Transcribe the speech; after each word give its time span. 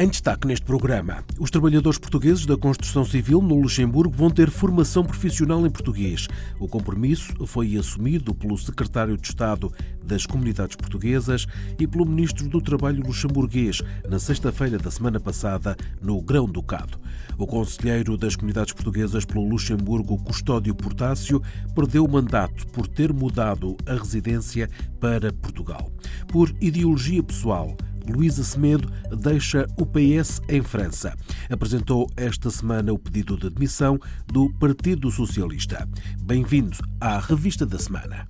Em 0.00 0.08
destaque 0.08 0.46
neste 0.46 0.64
programa, 0.64 1.22
os 1.38 1.50
trabalhadores 1.50 1.98
portugueses 1.98 2.46
da 2.46 2.56
construção 2.56 3.04
civil 3.04 3.42
no 3.42 3.60
Luxemburgo 3.60 4.16
vão 4.16 4.30
ter 4.30 4.48
formação 4.48 5.04
profissional 5.04 5.66
em 5.66 5.70
português. 5.70 6.26
O 6.58 6.66
compromisso 6.66 7.46
foi 7.46 7.76
assumido 7.76 8.34
pelo 8.34 8.56
secretário 8.56 9.18
de 9.18 9.28
Estado 9.28 9.70
das 10.02 10.24
Comunidades 10.24 10.74
Portuguesas 10.74 11.46
e 11.78 11.86
pelo 11.86 12.06
ministro 12.06 12.48
do 12.48 12.62
Trabalho 12.62 13.02
luxemburguês 13.02 13.82
na 14.08 14.18
sexta-feira 14.18 14.78
da 14.78 14.90
semana 14.90 15.20
passada 15.20 15.76
no 16.00 16.18
Grão-Ducado. 16.22 16.98
O 17.36 17.46
conselheiro 17.46 18.16
das 18.16 18.36
Comunidades 18.36 18.72
Portuguesas 18.72 19.26
pelo 19.26 19.46
Luxemburgo, 19.46 20.16
Custódio 20.24 20.74
Portácio, 20.74 21.42
perdeu 21.74 22.06
o 22.06 22.10
mandato 22.10 22.66
por 22.68 22.86
ter 22.86 23.12
mudado 23.12 23.76
a 23.84 23.92
residência 23.92 24.66
para 24.98 25.30
Portugal. 25.30 25.92
Por 26.26 26.54
ideologia 26.58 27.22
pessoal, 27.22 27.76
Luísa 28.10 28.44
Semedo 28.44 28.90
deixa 29.16 29.66
o 29.78 29.86
PS 29.86 30.40
em 30.48 30.62
França. 30.62 31.14
Apresentou 31.48 32.08
esta 32.16 32.50
semana 32.50 32.92
o 32.92 32.98
pedido 32.98 33.36
de 33.36 33.46
admissão 33.46 33.98
do 34.26 34.52
Partido 34.58 35.10
Socialista. 35.10 35.88
Bem-vindo 36.22 36.76
à 37.00 37.18
Revista 37.18 37.64
da 37.64 37.78
Semana. 37.78 38.26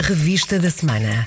Revista 0.00 0.58
da 0.58 0.70
Semana. 0.70 1.24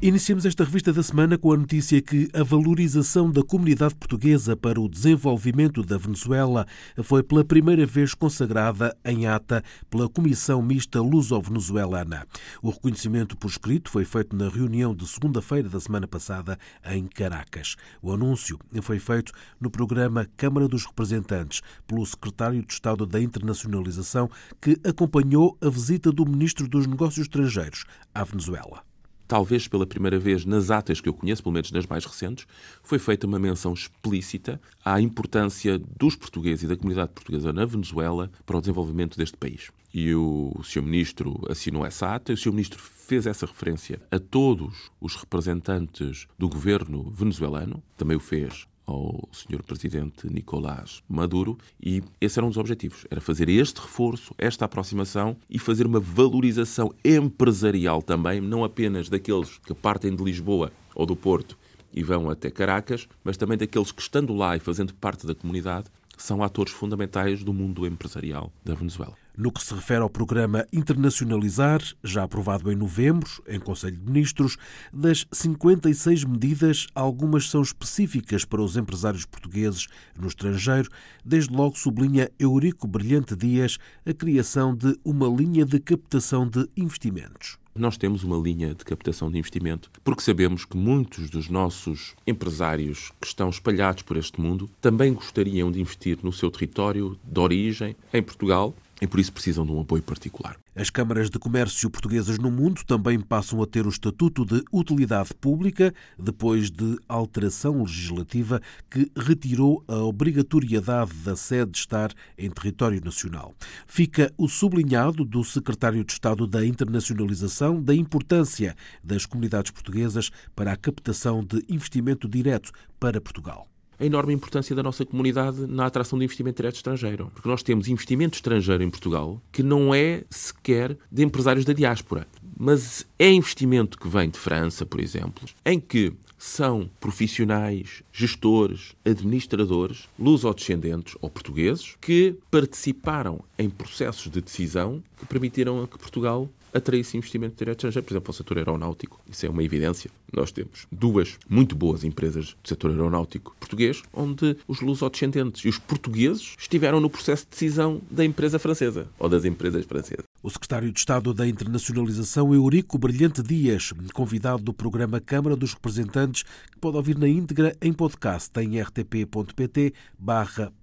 Iniciamos 0.00 0.46
esta 0.46 0.62
revista 0.62 0.92
da 0.92 1.02
semana 1.02 1.36
com 1.36 1.52
a 1.52 1.56
notícia 1.56 2.00
que 2.00 2.28
a 2.32 2.44
valorização 2.44 3.32
da 3.32 3.42
comunidade 3.42 3.96
portuguesa 3.96 4.56
para 4.56 4.80
o 4.80 4.88
desenvolvimento 4.88 5.82
da 5.82 5.98
Venezuela 5.98 6.68
foi 7.02 7.20
pela 7.20 7.44
primeira 7.44 7.84
vez 7.84 8.14
consagrada 8.14 8.96
em 9.04 9.26
ata 9.26 9.60
pela 9.90 10.08
Comissão 10.08 10.62
Mista 10.62 11.00
Luso-Venezuelana. 11.00 12.28
O 12.62 12.70
reconhecimento 12.70 13.36
por 13.36 13.50
escrito 13.50 13.90
foi 13.90 14.04
feito 14.04 14.36
na 14.36 14.48
reunião 14.48 14.94
de 14.94 15.04
segunda-feira 15.04 15.68
da 15.68 15.80
semana 15.80 16.06
passada 16.06 16.56
em 16.92 17.08
Caracas. 17.08 17.74
O 18.00 18.12
anúncio 18.12 18.56
foi 18.80 19.00
feito 19.00 19.32
no 19.60 19.68
programa 19.68 20.28
Câmara 20.36 20.68
dos 20.68 20.86
Representantes 20.86 21.60
pelo 21.88 22.06
secretário 22.06 22.64
de 22.64 22.72
Estado 22.72 23.04
da 23.04 23.20
Internacionalização 23.20 24.30
que 24.60 24.78
acompanhou 24.84 25.58
a 25.60 25.68
visita 25.68 26.12
do 26.12 26.24
ministro 26.24 26.68
dos 26.68 26.86
Negócios 26.86 27.26
Estrangeiros 27.26 27.84
à 28.14 28.22
Venezuela 28.22 28.87
talvez 29.28 29.68
pela 29.68 29.86
primeira 29.86 30.18
vez 30.18 30.46
nas 30.46 30.70
atas 30.70 31.00
que 31.00 31.08
eu 31.08 31.12
conheço, 31.12 31.42
pelo 31.42 31.52
menos 31.52 31.70
nas 31.70 31.86
mais 31.86 32.04
recentes, 32.04 32.46
foi 32.82 32.98
feita 32.98 33.26
uma 33.26 33.38
menção 33.38 33.74
explícita 33.74 34.60
à 34.82 35.00
importância 35.00 35.78
dos 35.78 36.16
portugueses 36.16 36.64
e 36.64 36.66
da 36.66 36.76
comunidade 36.76 37.12
portuguesa 37.12 37.52
na 37.52 37.66
Venezuela 37.66 38.30
para 38.46 38.56
o 38.56 38.60
desenvolvimento 38.60 39.18
deste 39.18 39.36
país. 39.36 39.70
E 39.92 40.14
o 40.14 40.58
Sr. 40.64 40.82
Ministro 40.82 41.40
assinou 41.48 41.84
essa 41.84 42.14
ata, 42.14 42.32
e 42.32 42.34
o 42.34 42.38
Sr. 42.38 42.52
Ministro 42.52 42.80
fez 42.80 43.26
essa 43.26 43.46
referência 43.46 44.00
a 44.10 44.18
todos 44.18 44.90
os 45.00 45.14
representantes 45.14 46.26
do 46.38 46.48
governo 46.48 47.10
venezuelano, 47.10 47.82
também 47.96 48.16
o 48.16 48.20
fez 48.20 48.66
ao 48.88 49.28
Sr. 49.30 49.62
Presidente 49.62 50.26
Nicolás 50.32 51.02
Maduro 51.06 51.58
e 51.80 52.02
esse 52.18 52.38
era 52.38 52.46
um 52.46 52.48
dos 52.48 52.56
objetivos, 52.56 53.06
era 53.10 53.20
fazer 53.20 53.48
este 53.50 53.80
reforço, 53.80 54.34
esta 54.38 54.64
aproximação 54.64 55.36
e 55.50 55.58
fazer 55.58 55.86
uma 55.86 56.00
valorização 56.00 56.90
empresarial 57.04 58.00
também, 58.00 58.40
não 58.40 58.64
apenas 58.64 59.10
daqueles 59.10 59.58
que 59.58 59.74
partem 59.74 60.16
de 60.16 60.24
Lisboa 60.24 60.72
ou 60.94 61.04
do 61.04 61.14
Porto 61.14 61.58
e 61.92 62.02
vão 62.02 62.30
até 62.30 62.50
Caracas, 62.50 63.06
mas 63.22 63.36
também 63.36 63.58
daqueles 63.58 63.92
que 63.92 64.00
estando 64.00 64.34
lá 64.34 64.56
e 64.56 64.60
fazendo 64.60 64.94
parte 64.94 65.26
da 65.26 65.34
comunidade 65.34 65.90
são 66.16 66.42
atores 66.42 66.72
fundamentais 66.72 67.44
do 67.44 67.52
mundo 67.52 67.86
empresarial 67.86 68.50
da 68.64 68.74
Venezuela. 68.74 69.14
No 69.38 69.52
que 69.52 69.62
se 69.62 69.72
refere 69.72 70.00
ao 70.00 70.10
programa 70.10 70.66
Internacionalizar, 70.72 71.80
já 72.02 72.24
aprovado 72.24 72.72
em 72.72 72.74
novembro, 72.74 73.30
em 73.46 73.60
Conselho 73.60 73.96
de 73.96 74.04
Ministros, 74.04 74.56
das 74.92 75.28
56 75.30 76.24
medidas, 76.24 76.88
algumas 76.92 77.48
são 77.48 77.62
específicas 77.62 78.44
para 78.44 78.60
os 78.60 78.76
empresários 78.76 79.24
portugueses 79.24 79.86
no 80.18 80.26
estrangeiro. 80.26 80.90
Desde 81.24 81.54
logo 81.54 81.78
sublinha 81.78 82.28
Eurico 82.36 82.88
Brilhante 82.88 83.36
Dias 83.36 83.78
a 84.04 84.12
criação 84.12 84.74
de 84.74 84.98
uma 85.04 85.28
linha 85.28 85.64
de 85.64 85.78
captação 85.78 86.48
de 86.48 86.68
investimentos 86.76 87.58
nós 87.78 87.96
temos 87.96 88.24
uma 88.24 88.36
linha 88.36 88.74
de 88.74 88.84
captação 88.84 89.30
de 89.30 89.38
investimento, 89.38 89.88
porque 90.02 90.20
sabemos 90.20 90.64
que 90.64 90.76
muitos 90.76 91.30
dos 91.30 91.48
nossos 91.48 92.16
empresários 92.26 93.12
que 93.20 93.26
estão 93.28 93.48
espalhados 93.48 94.02
por 94.02 94.16
este 94.16 94.40
mundo 94.40 94.68
também 94.80 95.14
gostariam 95.14 95.70
de 95.70 95.80
investir 95.80 96.18
no 96.22 96.32
seu 96.32 96.50
território 96.50 97.16
de 97.22 97.38
origem, 97.38 97.94
em 98.12 98.20
Portugal, 98.20 98.74
e 99.00 99.06
por 99.06 99.20
isso 99.20 99.32
precisam 99.32 99.64
de 99.64 99.72
um 99.72 99.80
apoio 99.80 100.02
particular. 100.02 100.56
As 100.74 100.90
câmaras 100.90 101.30
de 101.30 101.38
comércio 101.38 101.90
portuguesas 101.90 102.38
no 102.38 102.50
mundo 102.50 102.82
também 102.84 103.20
passam 103.20 103.62
a 103.62 103.66
ter 103.66 103.86
o 103.86 103.90
estatuto 103.90 104.44
de 104.44 104.62
utilidade 104.72 105.34
pública 105.34 105.92
depois 106.18 106.70
de 106.70 106.98
alteração 107.08 107.82
legislativa 107.82 108.60
que 108.90 109.10
retirou 109.16 109.84
a 109.88 109.96
obrigatoriedade 109.96 111.12
da 111.24 111.36
sede 111.36 111.78
estar 111.78 112.12
em 112.36 112.50
território 112.50 113.00
nacional. 113.04 113.54
Fica 113.86 114.32
o 114.36 114.48
sublinhado 114.48 115.24
do 115.24 115.42
secretário 115.44 116.04
de 116.04 116.12
Estado 116.12 116.46
da 116.46 116.64
Internacionalização 116.64 117.82
da 117.82 117.94
importância 117.94 118.76
das 119.02 119.26
comunidades 119.26 119.70
portuguesas 119.70 120.30
para 120.54 120.72
a 120.72 120.76
captação 120.76 121.44
de 121.44 121.64
investimento 121.68 122.28
direto 122.28 122.70
para 122.98 123.20
Portugal 123.20 123.68
a 123.98 124.04
enorme 124.04 124.32
importância 124.32 124.74
da 124.74 124.82
nossa 124.82 125.04
comunidade 125.04 125.66
na 125.66 125.86
atração 125.86 126.18
de 126.18 126.24
investimento 126.24 126.56
direto 126.56 126.76
estrangeiro. 126.76 127.30
Porque 127.34 127.48
nós 127.48 127.62
temos 127.62 127.88
investimento 127.88 128.36
estrangeiro 128.36 128.82
em 128.82 128.90
Portugal 128.90 129.40
que 129.50 129.62
não 129.62 129.94
é 129.94 130.24
sequer 130.30 130.96
de 131.10 131.24
empresários 131.24 131.64
da 131.64 131.72
diáspora, 131.72 132.26
mas 132.56 133.06
é 133.18 133.30
investimento 133.30 133.98
que 133.98 134.08
vem 134.08 134.30
de 134.30 134.38
França, 134.38 134.86
por 134.86 135.00
exemplo, 135.00 135.48
em 135.64 135.80
que 135.80 136.12
são 136.38 136.88
profissionais, 137.00 138.02
gestores, 138.12 138.94
administradores, 139.04 140.08
luso-descendentes 140.16 141.16
ou 141.20 141.28
portugueses 141.28 141.96
que 142.00 142.36
participaram 142.50 143.40
em 143.58 143.68
processos 143.68 144.30
de 144.30 144.40
decisão 144.40 145.02
que 145.18 145.26
permitiram 145.26 145.82
a 145.82 145.88
que 145.88 145.98
Portugal 145.98 146.48
atraísse 146.72 147.16
investimento 147.16 147.56
direto 147.56 147.78
estrangeiro, 147.78 148.06
por 148.06 148.12
exemplo, 148.12 148.30
ao 148.30 148.34
setor 148.34 148.58
aeronáutico. 148.58 149.20
Isso 149.28 149.46
é 149.46 149.48
uma 149.48 149.62
evidência. 149.62 150.10
Nós 150.32 150.52
temos 150.52 150.86
duas 150.90 151.38
muito 151.48 151.74
boas 151.74 152.04
empresas 152.04 152.56
do 152.62 152.68
setor 152.68 152.90
aeronáutico 152.90 153.56
português, 153.58 154.02
onde 154.12 154.56
os 154.66 154.80
lusodescendentes 154.80 155.64
e 155.64 155.68
os 155.68 155.78
portugueses 155.78 156.54
estiveram 156.58 157.00
no 157.00 157.10
processo 157.10 157.44
de 157.44 157.50
decisão 157.50 158.00
da 158.10 158.24
empresa 158.24 158.58
francesa 158.58 159.08
ou 159.18 159.28
das 159.28 159.44
empresas 159.44 159.84
francesas. 159.84 160.24
O 160.42 160.50
secretário 160.50 160.92
de 160.92 160.98
Estado 160.98 161.34
da 161.34 161.46
Internacionalização, 161.46 162.54
Eurico 162.54 162.98
Brilhante 162.98 163.42
Dias, 163.42 163.92
convidado 164.12 164.62
do 164.62 164.72
programa 164.72 165.20
Câmara 165.20 165.56
dos 165.56 165.74
Representantes, 165.74 166.44
que 166.70 166.78
pode 166.78 166.96
ouvir 166.96 167.18
na 167.18 167.28
íntegra 167.28 167.76
em 167.80 167.92
podcast 167.92 168.50
em 168.60 168.80
rtp.pt 168.80 169.92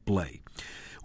play. 0.06 0.42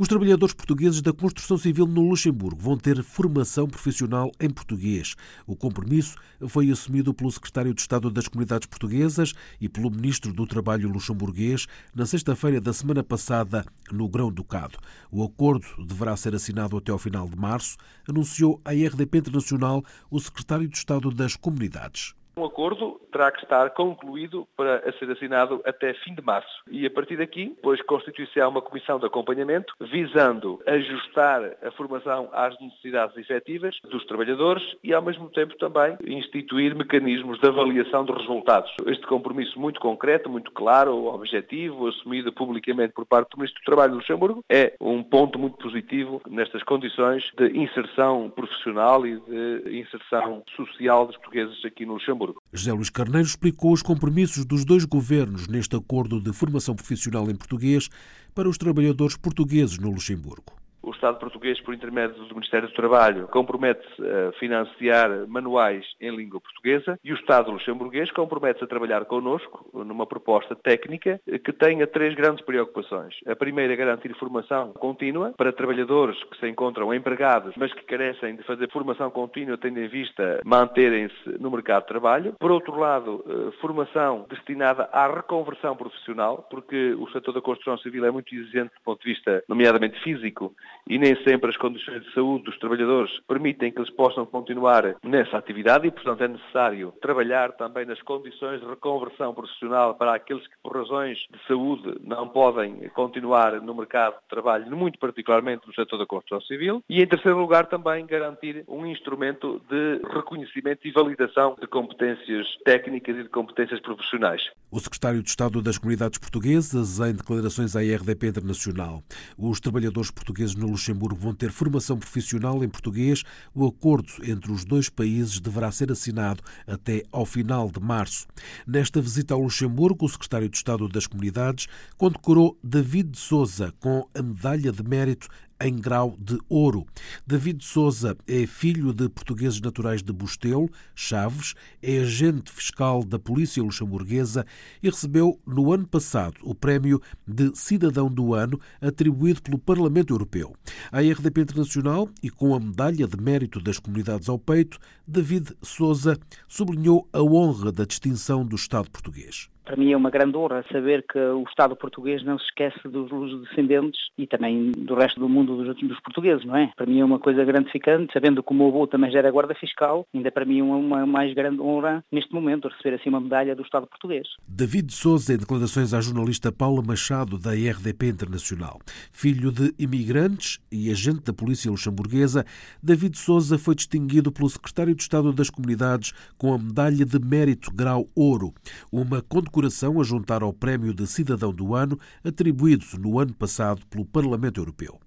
Os 0.01 0.09
trabalhadores 0.09 0.55
portugueses 0.55 1.03
da 1.03 1.13
construção 1.13 1.59
civil 1.59 1.87
no 1.87 2.09
Luxemburgo 2.09 2.59
vão 2.59 2.75
ter 2.75 3.03
formação 3.03 3.69
profissional 3.69 4.33
em 4.41 4.49
português. 4.49 5.15
O 5.47 5.55
compromisso 5.55 6.17
foi 6.49 6.71
assumido 6.71 7.13
pelo 7.13 7.31
secretário 7.31 7.75
de 7.75 7.83
Estado 7.83 8.11
das 8.11 8.27
Comunidades 8.27 8.67
Portuguesas 8.67 9.35
e 9.61 9.69
pelo 9.69 9.91
ministro 9.91 10.33
do 10.33 10.47
Trabalho 10.47 10.89
luxemburguês 10.89 11.67
na 11.95 12.07
sexta-feira 12.07 12.63
da 12.63 12.73
semana 12.73 13.05
passada 13.05 13.63
no 13.93 14.09
Grão-Ducado. 14.09 14.79
O 15.13 15.23
acordo 15.23 15.67
deverá 15.87 16.17
ser 16.17 16.35
assinado 16.35 16.79
até 16.79 16.91
ao 16.91 16.99
final 16.99 17.29
de 17.29 17.37
março, 17.37 17.77
anunciou 18.09 18.59
à 18.65 18.71
RDP 18.71 19.19
Internacional 19.19 19.85
o 20.11 20.19
secretário 20.19 20.67
de 20.67 20.79
Estado 20.79 21.11
das 21.11 21.37
Comunidades. 21.37 22.15
Um 22.39 22.47
acordo 22.47 22.99
terá 23.11 23.31
que 23.31 23.43
estar 23.43 23.71
concluído 23.71 24.47
para 24.57 24.81
ser 24.99 25.11
assinado 25.11 25.61
até 25.65 25.95
fim 25.95 26.15
de 26.15 26.23
março. 26.23 26.51
E 26.71 26.87
a 26.87 26.91
partir 26.91 27.17
daqui, 27.17 27.53
depois 27.57 27.81
constituir-se 27.83 28.41
uma 28.41 28.63
comissão 28.63 28.99
de 28.99 29.07
acompanhamento 29.07 29.73
visando 29.81 30.61
ajustar 30.67 31.57
a 31.63 31.71
formação 31.73 32.29
às 32.33 32.59
necessidades 32.61 33.17
efetivas 33.17 33.77
dos 33.91 34.05
trabalhadores 34.07 34.63
e, 34.83 34.93
ao 34.93 35.03
mesmo 35.03 35.29
tempo, 35.31 35.57
também 35.59 35.97
instituir 36.07 36.75
mecanismos 36.75 37.39
de 37.41 37.49
avaliação 37.49 38.05
dos 38.05 38.17
resultados. 38.19 38.71
Este 38.87 39.07
compromisso 39.07 39.59
muito 39.59 39.81
concreto, 39.81 40.31
muito 40.31 40.51
claro, 40.53 41.07
objetivo, 41.07 41.89
assumido 41.89 42.33
publicamente 42.33 42.93
por 42.95 43.07
parte 43.07 43.31
do 43.31 43.39
Ministro 43.39 43.61
do 43.61 43.65
Trabalho 43.65 43.93
do 43.93 43.99
Luxemburgo, 43.99 44.45
é 44.49 44.75
um 44.81 45.03
ponto 45.03 45.39
muito 45.39 45.57
positivo 45.59 46.21
nestas 46.29 46.63
condições 46.63 47.25
de 47.37 47.57
inserção 47.57 48.31
profissional 48.31 49.07
e 49.07 49.19
de 49.21 49.79
inserção 49.81 50.43
social 50.57 51.07
dos 51.07 51.17
portugueses 51.17 51.65
aqui 51.65 51.85
no 51.85 51.95
Luxemburgo. 51.95 52.43
José 52.53 52.73
Luís 52.73 52.91
Carneiro 53.01 53.27
explicou 53.27 53.73
os 53.73 53.81
compromissos 53.81 54.45
dos 54.45 54.63
dois 54.63 54.85
governos 54.85 55.49
neste 55.49 55.75
acordo 55.75 56.21
de 56.21 56.35
formação 56.35 56.75
profissional 56.75 57.31
em 57.31 57.35
português 57.35 57.89
para 58.35 58.47
os 58.47 58.59
trabalhadores 58.59 59.17
portugueses 59.17 59.79
no 59.79 59.91
Luxemburgo. 59.91 60.60
Estado 61.01 61.19
português, 61.19 61.59
por 61.63 61.73
intermédio 61.73 62.23
do 62.25 62.35
Ministério 62.35 62.69
do 62.69 62.75
Trabalho, 62.75 63.27
compromete-se 63.29 64.03
a 64.03 64.33
financiar 64.33 65.09
manuais 65.27 65.83
em 65.99 66.15
língua 66.15 66.39
portuguesa 66.39 67.01
e 67.03 67.11
o 67.11 67.17
Estado 67.17 67.51
luxemburguês 67.51 68.13
compromete-se 68.13 68.65
a 68.65 68.69
trabalhar 68.69 69.07
connosco 69.07 69.67
numa 69.73 70.07
proposta 70.07 70.55
técnica 70.55 71.19
que 71.43 71.55
tenha 71.55 71.87
três 71.87 72.15
grandes 72.15 72.45
preocupações. 72.45 73.15
A 73.27 73.35
primeira 73.35 73.73
é 73.73 73.77
garantir 73.77 74.15
formação 74.19 74.75
contínua 74.75 75.33
para 75.39 75.55
trabalhadores 75.55 76.23
que 76.25 76.39
se 76.39 76.47
encontram 76.47 76.93
empregados, 76.93 77.55
mas 77.57 77.73
que 77.73 77.83
carecem 77.85 78.37
de 78.37 78.43
fazer 78.43 78.71
formação 78.71 79.11
contínua, 79.11 79.57
tendo 79.57 79.81
em 79.81 79.89
vista 79.89 80.43
manterem-se 80.45 81.39
no 81.41 81.51
mercado 81.51 81.85
de 81.85 81.89
trabalho. 81.89 82.35
Por 82.39 82.51
outro 82.51 82.79
lado, 82.79 83.25
eh, 83.27 83.53
formação 83.63 84.27
destinada 84.29 84.91
à 84.93 85.09
reconversão 85.09 85.75
profissional, 85.75 86.47
porque 86.51 86.93
o 86.99 87.09
setor 87.11 87.33
da 87.33 87.41
construção 87.41 87.79
civil 87.79 88.05
é 88.05 88.11
muito 88.11 88.35
exigente 88.35 88.75
do 88.75 88.83
ponto 88.85 89.03
de 89.03 89.15
vista, 89.15 89.43
nomeadamente 89.49 89.99
físico, 90.03 90.53
e 90.91 90.99
nem 90.99 91.15
sempre 91.23 91.51
as 91.51 91.57
condições 91.57 92.03
de 92.03 92.13
saúde 92.13 92.47
dos 92.47 92.59
trabalhadores 92.59 93.13
permitem 93.29 93.71
que 93.71 93.79
eles 93.79 93.91
possam 93.91 94.27
continuar 94.27 94.97
nessa 95.05 95.39
atividade 95.39 95.87
e, 95.87 95.91
portanto, 95.93 96.25
é 96.25 96.29
necessário 96.29 96.93
trabalhar 97.01 97.53
também 97.53 97.87
nas 97.87 98.03
condições 98.03 98.61
de 98.61 98.67
reconversão 98.67 99.33
profissional 99.33 99.95
para 99.95 100.17
aqueles 100.17 100.45
que, 100.49 100.55
por 100.61 100.77
razões 100.77 101.17
de 101.31 101.47
saúde, 101.47 101.97
não 102.03 102.29
podem 102.29 102.89
continuar 102.89 103.61
no 103.61 103.73
mercado 103.73 104.15
de 104.15 104.29
trabalho, 104.29 104.77
muito 104.77 104.99
particularmente 104.99 105.65
no 105.65 105.73
setor 105.75 105.97
da 105.97 106.07
construção 106.07 106.41
civil. 106.41 106.83
E, 106.91 107.01
em 107.01 107.07
terceiro 107.07 107.39
lugar, 107.39 107.67
também 107.67 108.05
garantir 108.05 108.65
um 108.67 108.85
instrumento 108.85 109.63
de 109.71 110.01
reconhecimento 110.13 110.89
e 110.89 110.91
validação 110.91 111.55
de 111.61 111.69
competências 111.69 112.49
técnicas 112.65 113.17
e 113.17 113.23
de 113.23 113.29
competências 113.29 113.79
profissionais. 113.79 114.43
O 114.73 114.81
secretário 114.81 115.23
de 115.23 115.29
Estado 115.29 115.63
das 115.63 115.79
Comunidades 115.79 116.19
Portuguesas, 116.19 116.99
em 116.99 117.15
declarações 117.15 117.77
à 117.77 117.81
RDP 117.81 118.27
Internacional. 118.27 119.03
Os 119.39 119.61
trabalhadores 119.61 120.11
portugueses 120.11 120.57
no 120.57 120.80
Luxemburgo 120.81 121.21
vão 121.21 121.35
ter 121.35 121.53
formação 121.53 121.99
profissional 121.99 122.65
em 122.65 122.69
português. 122.69 123.23
O 123.55 123.67
acordo 123.67 124.11
entre 124.23 124.51
os 124.51 124.65
dois 124.65 124.89
países 124.89 125.39
deverá 125.39 125.71
ser 125.71 125.93
assinado 125.93 126.43
até 126.67 127.03
ao 127.13 127.27
final 127.27 127.71
de 127.71 127.79
março. 127.79 128.27
Nesta 128.67 129.01
visita 129.01 129.35
ao 129.35 129.41
Luxemburgo, 129.41 130.07
o 130.07 130.09
secretário 130.09 130.49
de 130.49 130.57
Estado 130.57 130.89
das 130.89 131.07
Comunidades 131.07 131.67
condecorou 131.99 132.59
David 132.65 133.11
de 133.11 133.19
Souza 133.19 133.75
com 133.79 134.09
a 134.15 134.23
medalha 134.23 134.73
de 134.73 134.83
mérito 134.83 135.29
em 135.61 135.77
grau 135.77 136.17
de 136.19 136.39
ouro. 136.49 136.87
David 137.27 137.65
Souza 137.65 138.17
é 138.27 138.47
filho 138.47 138.93
de 138.93 139.09
portugueses 139.09 139.61
naturais 139.61 140.03
de 140.03 140.13
Bustelo, 140.13 140.71
Chaves, 140.95 141.55
é 141.83 141.99
agente 141.99 142.51
fiscal 142.51 143.05
da 143.05 143.19
Polícia 143.19 143.63
Luxemburguesa 143.63 144.47
e 144.83 144.89
recebeu 144.89 145.39
no 145.47 145.73
ano 145.73 145.87
passado 145.87 146.37
o 146.43 146.55
prémio 146.55 147.01
de 147.27 147.55
Cidadão 147.55 148.09
do 148.09 148.35
Ano 148.35 148.59
atribuído 148.81 149.43
pelo 149.43 149.59
Parlamento 149.59 150.15
Europeu. 150.15 150.55
A 150.91 151.01
RDP 151.01 151.43
Internacional 151.43 152.09
e 152.23 152.31
com 152.31 152.55
a 152.55 152.61
medalha 152.61 153.07
de 153.07 153.17
mérito 153.21 153.61
das 153.61 153.79
comunidades 153.79 154.29
ao 154.29 154.39
peito, 154.39 154.79
David 155.07 155.55
Souza 155.63 156.19
sublinhou 156.49 157.09
a 157.13 157.23
honra 157.23 157.71
da 157.71 157.85
distinção 157.85 158.45
do 158.45 158.57
Estado 158.57 158.91
português. 158.91 159.49
Para 159.71 159.77
mim 159.77 159.93
é 159.93 159.97
uma 159.97 160.11
grande 160.11 160.37
honra 160.37 160.65
saber 160.73 161.05
que 161.09 161.17
o 161.17 161.45
Estado 161.45 161.77
português 161.77 162.25
não 162.25 162.37
se 162.37 162.45
esquece 162.47 162.89
dos, 162.89 163.09
descendentes 163.43 164.01
e 164.19 164.27
também 164.27 164.73
do 164.73 164.97
resto 164.97 165.21
do 165.21 165.29
mundo 165.29 165.63
dos, 165.63 165.77
dos, 165.77 166.01
portugueses, 166.01 166.45
não 166.45 166.57
é? 166.57 166.73
Para 166.75 166.87
mim 166.87 166.99
é 166.99 167.05
uma 167.05 167.21
coisa 167.21 167.45
gratificante, 167.45 168.13
sabendo 168.13 168.43
que 168.43 168.51
o 168.51 168.55
meu 168.57 168.67
avô 168.67 168.89
também 168.89 169.13
já 169.13 169.21
era 169.21 169.31
guarda 169.31 169.55
fiscal, 169.55 170.05
ainda 170.13 170.29
para 170.33 170.45
mim 170.45 170.59
é 170.59 170.63
uma, 170.65 170.75
uma 170.75 171.07
mais 171.07 171.33
grande 171.35 171.61
honra 171.61 172.05
neste 172.11 172.35
momento 172.35 172.67
receber 172.67 172.97
assim 172.97 173.11
uma 173.11 173.21
medalha 173.21 173.55
do 173.55 173.63
Estado 173.63 173.87
português. 173.87 174.27
David 174.49 174.93
Souza, 174.93 175.35
em 175.35 175.39
declarações 175.39 175.95
à 175.95 176.01
jornalista 176.01 176.51
Paula 176.51 176.83
Machado, 176.83 177.39
da 177.39 177.53
RDP 177.53 178.09
Internacional. 178.09 178.81
Filho 179.13 179.53
de 179.53 179.73
imigrantes 179.79 180.59
e 180.73 180.91
agente 180.91 181.23
da 181.27 181.33
polícia 181.33 181.71
luxemburguesa, 181.71 182.45
David 182.83 183.17
Souza 183.17 183.57
foi 183.57 183.77
distinguido 183.77 184.33
pelo 184.33 184.51
secretário 184.51 184.97
de 184.97 185.03
Estado 185.03 185.33
das 185.33 185.49
Comunidades 185.49 186.13
com 186.37 186.53
a 186.53 186.59
medalha 186.59 187.07
de 187.07 187.21
mérito 187.21 187.71
grau 187.73 188.09
ouro, 188.17 188.53
uma 188.91 189.23
condecoração 189.23 189.60
a 189.67 190.05
juntar 190.05 190.43
ao 190.43 190.53
Prémio 190.53 190.95
de 190.95 191.07
Cidadão 191.07 191.53
do 191.53 191.75
Ano, 191.75 191.99
atribuído 192.25 192.85
no 192.99 193.19
ano 193.19 193.35
passado 193.35 193.83
pelo 193.89 194.05
Parlamento 194.05 194.61
Europeu. 194.61 194.99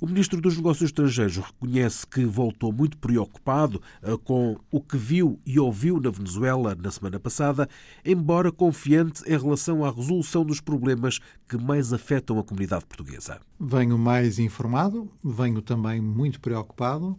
O 0.00 0.06
Ministro 0.06 0.40
dos 0.40 0.56
Negócios 0.56 0.90
Estrangeiros 0.90 1.36
reconhece 1.36 2.06
que 2.06 2.24
voltou 2.24 2.72
muito 2.72 2.98
preocupado 2.98 3.80
eh, 4.02 4.16
com 4.24 4.56
o 4.70 4.80
que 4.80 4.96
viu 4.96 5.40
e 5.46 5.58
ouviu 5.58 6.00
na 6.00 6.10
Venezuela 6.10 6.74
na 6.74 6.90
semana 6.90 7.18
passada, 7.18 7.68
embora 8.04 8.52
confiante 8.52 9.22
em 9.26 9.38
relação 9.38 9.84
à 9.84 9.90
resolução 9.90 10.44
dos 10.44 10.60
problemas 10.60 11.18
que 11.48 11.56
mais 11.56 11.92
afetam 11.92 12.38
a 12.38 12.44
comunidade 12.44 12.86
portuguesa. 12.86 13.40
Venho 13.58 13.96
mais 13.98 14.38
informado, 14.38 15.10
venho 15.22 15.62
também 15.62 16.00
muito 16.00 16.40
preocupado 16.40 17.18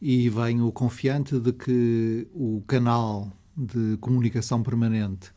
e 0.00 0.28
venho 0.28 0.70
confiante 0.72 1.38
de 1.38 1.52
que 1.52 2.26
o 2.32 2.62
canal 2.66 3.30
de 3.56 3.96
comunicação 3.98 4.62
permanente 4.62 5.32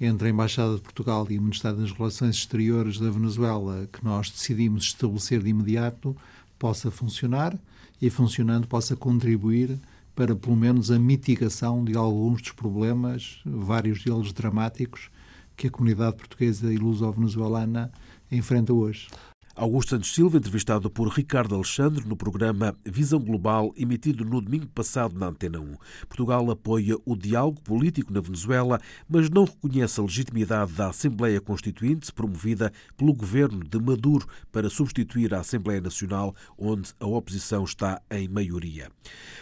entre 0.00 0.28
a 0.28 0.30
Embaixada 0.30 0.76
de 0.76 0.80
Portugal 0.80 1.26
e 1.28 1.38
o 1.38 1.42
Ministério 1.42 1.76
das 1.78 1.92
Relações 1.92 2.36
Exteriores 2.36 2.98
da 2.98 3.10
Venezuela, 3.10 3.86
que 3.92 4.02
nós 4.02 4.30
decidimos 4.30 4.84
estabelecer 4.84 5.42
de 5.42 5.50
imediato, 5.50 6.16
possa 6.58 6.90
funcionar 6.90 7.56
e, 8.00 8.08
funcionando, 8.08 8.66
possa 8.66 8.96
contribuir 8.96 9.78
para, 10.14 10.34
pelo 10.34 10.56
menos, 10.56 10.90
a 10.90 10.98
mitigação 10.98 11.84
de 11.84 11.96
alguns 11.96 12.40
dos 12.40 12.52
problemas, 12.52 13.40
vários 13.44 14.02
deles 14.02 14.32
dramáticos, 14.32 15.10
que 15.56 15.66
a 15.66 15.70
comunidade 15.70 16.16
portuguesa 16.16 16.72
e 16.72 16.78
luso-venezuelana 16.78 17.92
enfrenta 18.32 18.72
hoje. 18.72 19.08
Augusto 19.56 19.90
Santos 19.90 20.14
Silva, 20.14 20.38
entrevistado 20.38 20.88
por 20.88 21.08
Ricardo 21.08 21.56
Alexandre 21.56 22.06
no 22.06 22.16
programa 22.16 22.74
Visão 22.84 23.18
Global, 23.18 23.74
emitido 23.76 24.24
no 24.24 24.40
domingo 24.40 24.68
passado 24.68 25.18
na 25.18 25.26
Antena 25.26 25.58
1. 25.58 25.74
Portugal 26.08 26.48
apoia 26.52 26.96
o 27.04 27.16
diálogo 27.16 27.60
político 27.62 28.12
na 28.12 28.20
Venezuela, 28.20 28.80
mas 29.08 29.28
não 29.28 29.44
reconhece 29.44 29.98
a 29.98 30.04
legitimidade 30.04 30.72
da 30.72 30.90
Assembleia 30.90 31.40
Constituinte 31.40 32.12
promovida 32.12 32.72
pelo 32.96 33.12
governo 33.12 33.64
de 33.64 33.78
Maduro 33.80 34.24
para 34.52 34.70
substituir 34.70 35.34
a 35.34 35.40
Assembleia 35.40 35.80
Nacional, 35.80 36.32
onde 36.56 36.90
a 37.00 37.06
oposição 37.06 37.64
está 37.64 38.00
em 38.08 38.28
maioria. 38.28 38.88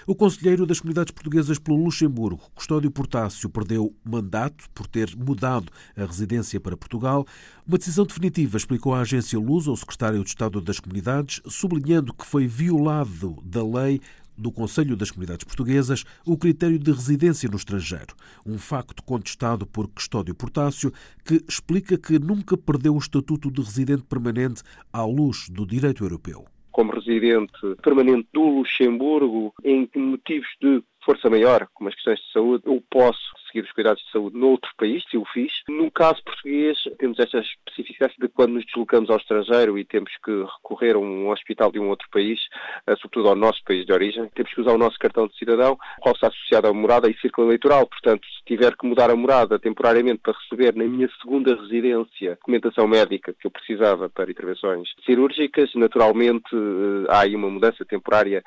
O 0.06 0.14
conselheiro 0.14 0.64
das 0.64 0.80
comunidades 0.80 1.12
portuguesas 1.12 1.58
pelo 1.58 1.84
Luxemburgo, 1.84 2.50
Custódio 2.54 2.90
Portácio, 2.90 3.50
perdeu 3.50 3.94
mandato 4.02 4.70
por 4.74 4.86
ter 4.86 5.14
mudado 5.14 5.70
a 5.94 6.06
residência 6.06 6.58
para 6.58 6.78
Portugal. 6.78 7.26
Uma 7.66 7.76
decisão 7.76 8.06
definitiva, 8.06 8.56
explicou 8.56 8.94
a 8.94 9.00
agência 9.00 9.38
Luz 9.38 9.68
ao 9.68 9.76
secretário 9.76 9.97
secretário 9.98 10.22
de 10.22 10.28
Estado 10.28 10.60
das 10.60 10.78
Comunidades, 10.78 11.42
sublinhando 11.46 12.14
que 12.14 12.24
foi 12.24 12.46
violado 12.46 13.36
da 13.42 13.64
lei 13.64 14.00
do 14.36 14.52
Conselho 14.52 14.96
das 14.96 15.10
Comunidades 15.10 15.42
Portuguesas 15.42 16.04
o 16.24 16.38
critério 16.38 16.78
de 16.78 16.92
residência 16.92 17.48
no 17.48 17.56
estrangeiro, 17.56 18.14
um 18.46 18.56
facto 18.56 19.02
contestado 19.02 19.66
por 19.66 19.88
Custódio 19.88 20.36
Portácio, 20.36 20.92
que 21.24 21.42
explica 21.48 21.98
que 21.98 22.16
nunca 22.20 22.56
perdeu 22.56 22.94
o 22.94 22.98
estatuto 22.98 23.50
de 23.50 23.60
residente 23.60 24.04
permanente 24.04 24.62
à 24.92 25.04
luz 25.04 25.48
do 25.50 25.66
direito 25.66 26.04
europeu. 26.04 26.44
Como 26.70 26.92
residente 26.92 27.58
permanente 27.82 28.28
do 28.32 28.42
Luxemburgo, 28.42 29.52
em 29.64 29.90
motivos 29.96 30.46
de 30.62 30.80
força 31.08 31.30
maior, 31.30 31.66
como 31.72 31.88
as 31.88 31.94
questões 31.94 32.20
de 32.20 32.32
saúde, 32.32 32.64
eu 32.66 32.82
posso 32.90 33.18
seguir 33.46 33.64
os 33.64 33.72
cuidados 33.72 34.02
de 34.02 34.10
saúde 34.10 34.36
noutro 34.36 34.70
país, 34.76 35.02
se 35.10 35.16
o 35.16 35.24
fiz. 35.24 35.50
No 35.66 35.90
caso 35.90 36.22
português, 36.22 36.76
temos 36.98 37.18
esta 37.18 37.38
especificidade 37.38 38.14
de 38.18 38.28
quando 38.28 38.52
nos 38.52 38.66
deslocamos 38.66 39.08
ao 39.08 39.16
estrangeiro 39.16 39.78
e 39.78 39.86
temos 39.86 40.12
que 40.22 40.30
recorrer 40.30 40.96
a 40.96 40.98
um 40.98 41.30
hospital 41.30 41.72
de 41.72 41.80
um 41.80 41.88
outro 41.88 42.06
país, 42.10 42.38
eh, 42.86 42.94
sobretudo 42.96 43.30
ao 43.30 43.34
nosso 43.34 43.64
país 43.64 43.86
de 43.86 43.92
origem, 43.92 44.28
temos 44.34 44.52
que 44.52 44.60
usar 44.60 44.72
o 44.72 44.78
nosso 44.78 44.98
cartão 44.98 45.26
de 45.26 45.34
cidadão, 45.38 45.78
qual 46.00 46.14
está 46.14 46.26
associado 46.26 46.68
à 46.68 46.74
morada 46.74 47.08
e 47.08 47.18
círculo 47.18 47.46
eleitoral. 47.46 47.86
Portanto, 47.86 48.26
se 48.26 48.44
tiver 48.44 48.76
que 48.76 48.86
mudar 48.86 49.10
a 49.10 49.16
morada 49.16 49.58
temporariamente 49.58 50.20
para 50.22 50.36
receber 50.38 50.74
na 50.74 50.84
minha 50.84 51.08
segunda 51.22 51.56
residência 51.56 52.32
documentação 52.32 52.86
médica 52.86 53.32
que 53.32 53.46
eu 53.46 53.50
precisava 53.50 54.10
para 54.10 54.30
intervenções 54.30 54.90
cirúrgicas, 55.06 55.70
naturalmente 55.74 56.54
eh, 56.54 57.06
há 57.08 57.20
aí 57.20 57.34
uma 57.34 57.48
mudança 57.48 57.82
temporária 57.86 58.44